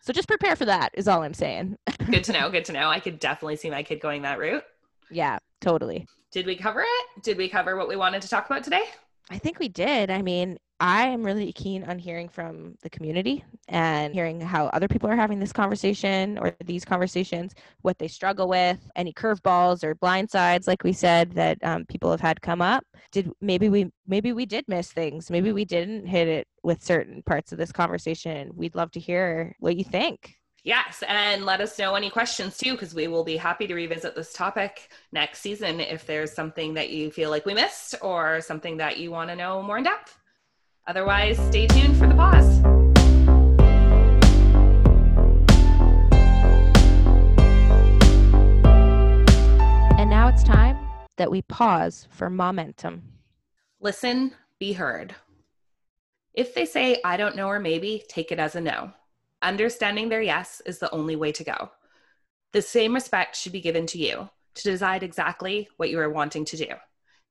[0.00, 1.76] so just prepare for that is all i'm saying
[2.10, 2.50] good to know.
[2.50, 2.88] Good to know.
[2.88, 4.64] I could definitely see my kid going that route.
[5.10, 7.22] yeah totally Did we cover it?
[7.22, 8.82] Did we cover what we wanted to talk about today?
[9.30, 10.10] I think we did.
[10.10, 14.86] I mean, I am really keen on hearing from the community and hearing how other
[14.86, 19.96] people are having this conversation or these conversations, what they struggle with, any curveballs or
[19.96, 22.84] blindsides, like we said, that um, people have had come up.
[23.10, 25.30] Did maybe we maybe we did miss things?
[25.30, 28.52] Maybe we didn't hit it with certain parts of this conversation.
[28.54, 30.36] We'd love to hear what you think.
[30.62, 34.14] Yes, and let us know any questions too, because we will be happy to revisit
[34.14, 38.76] this topic next season if there's something that you feel like we missed or something
[38.76, 40.18] that you want to know more in depth.
[40.88, 42.60] Otherwise, stay tuned for the pause.
[49.98, 50.78] And now it's time
[51.18, 53.02] that we pause for momentum.
[53.80, 55.14] Listen, be heard.
[56.32, 58.92] If they say, I don't know or maybe, take it as a no.
[59.42, 61.70] Understanding their yes is the only way to go.
[62.54, 66.46] The same respect should be given to you to decide exactly what you are wanting
[66.46, 66.68] to do.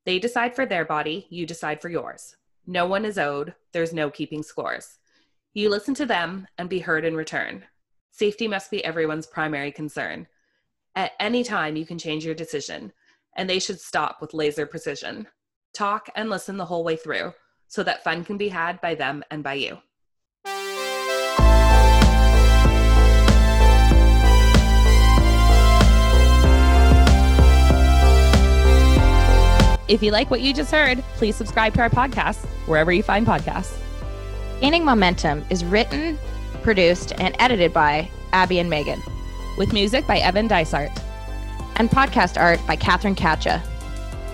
[0.05, 2.35] They decide for their body, you decide for yours.
[2.67, 4.97] No one is owed, there's no keeping scores.
[5.53, 7.63] You listen to them and be heard in return.
[8.11, 10.27] Safety must be everyone's primary concern.
[10.93, 12.91] At any time, you can change your decision,
[13.37, 15.27] and they should stop with laser precision.
[15.73, 17.33] Talk and listen the whole way through
[17.67, 19.77] so that fun can be had by them and by you.
[29.87, 33.25] If you like what you just heard, please subscribe to our podcast wherever you find
[33.25, 33.77] podcasts.
[34.59, 36.19] Gaining Momentum is written,
[36.61, 39.01] produced, and edited by Abby and Megan,
[39.57, 40.91] with music by Evan Dysart,
[41.77, 43.61] and podcast art by Catherine Katcha.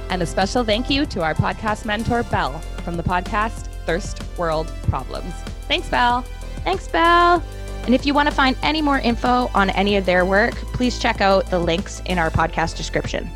[0.10, 4.72] And a special thank you to our podcast mentor, Belle, from the podcast Thirst World
[4.84, 5.34] Problems.
[5.68, 6.24] Thanks, Belle.
[6.64, 7.43] Thanks, Belle.
[7.86, 10.97] And if you want to find any more info on any of their work, please
[10.97, 13.30] check out the links in our podcast description.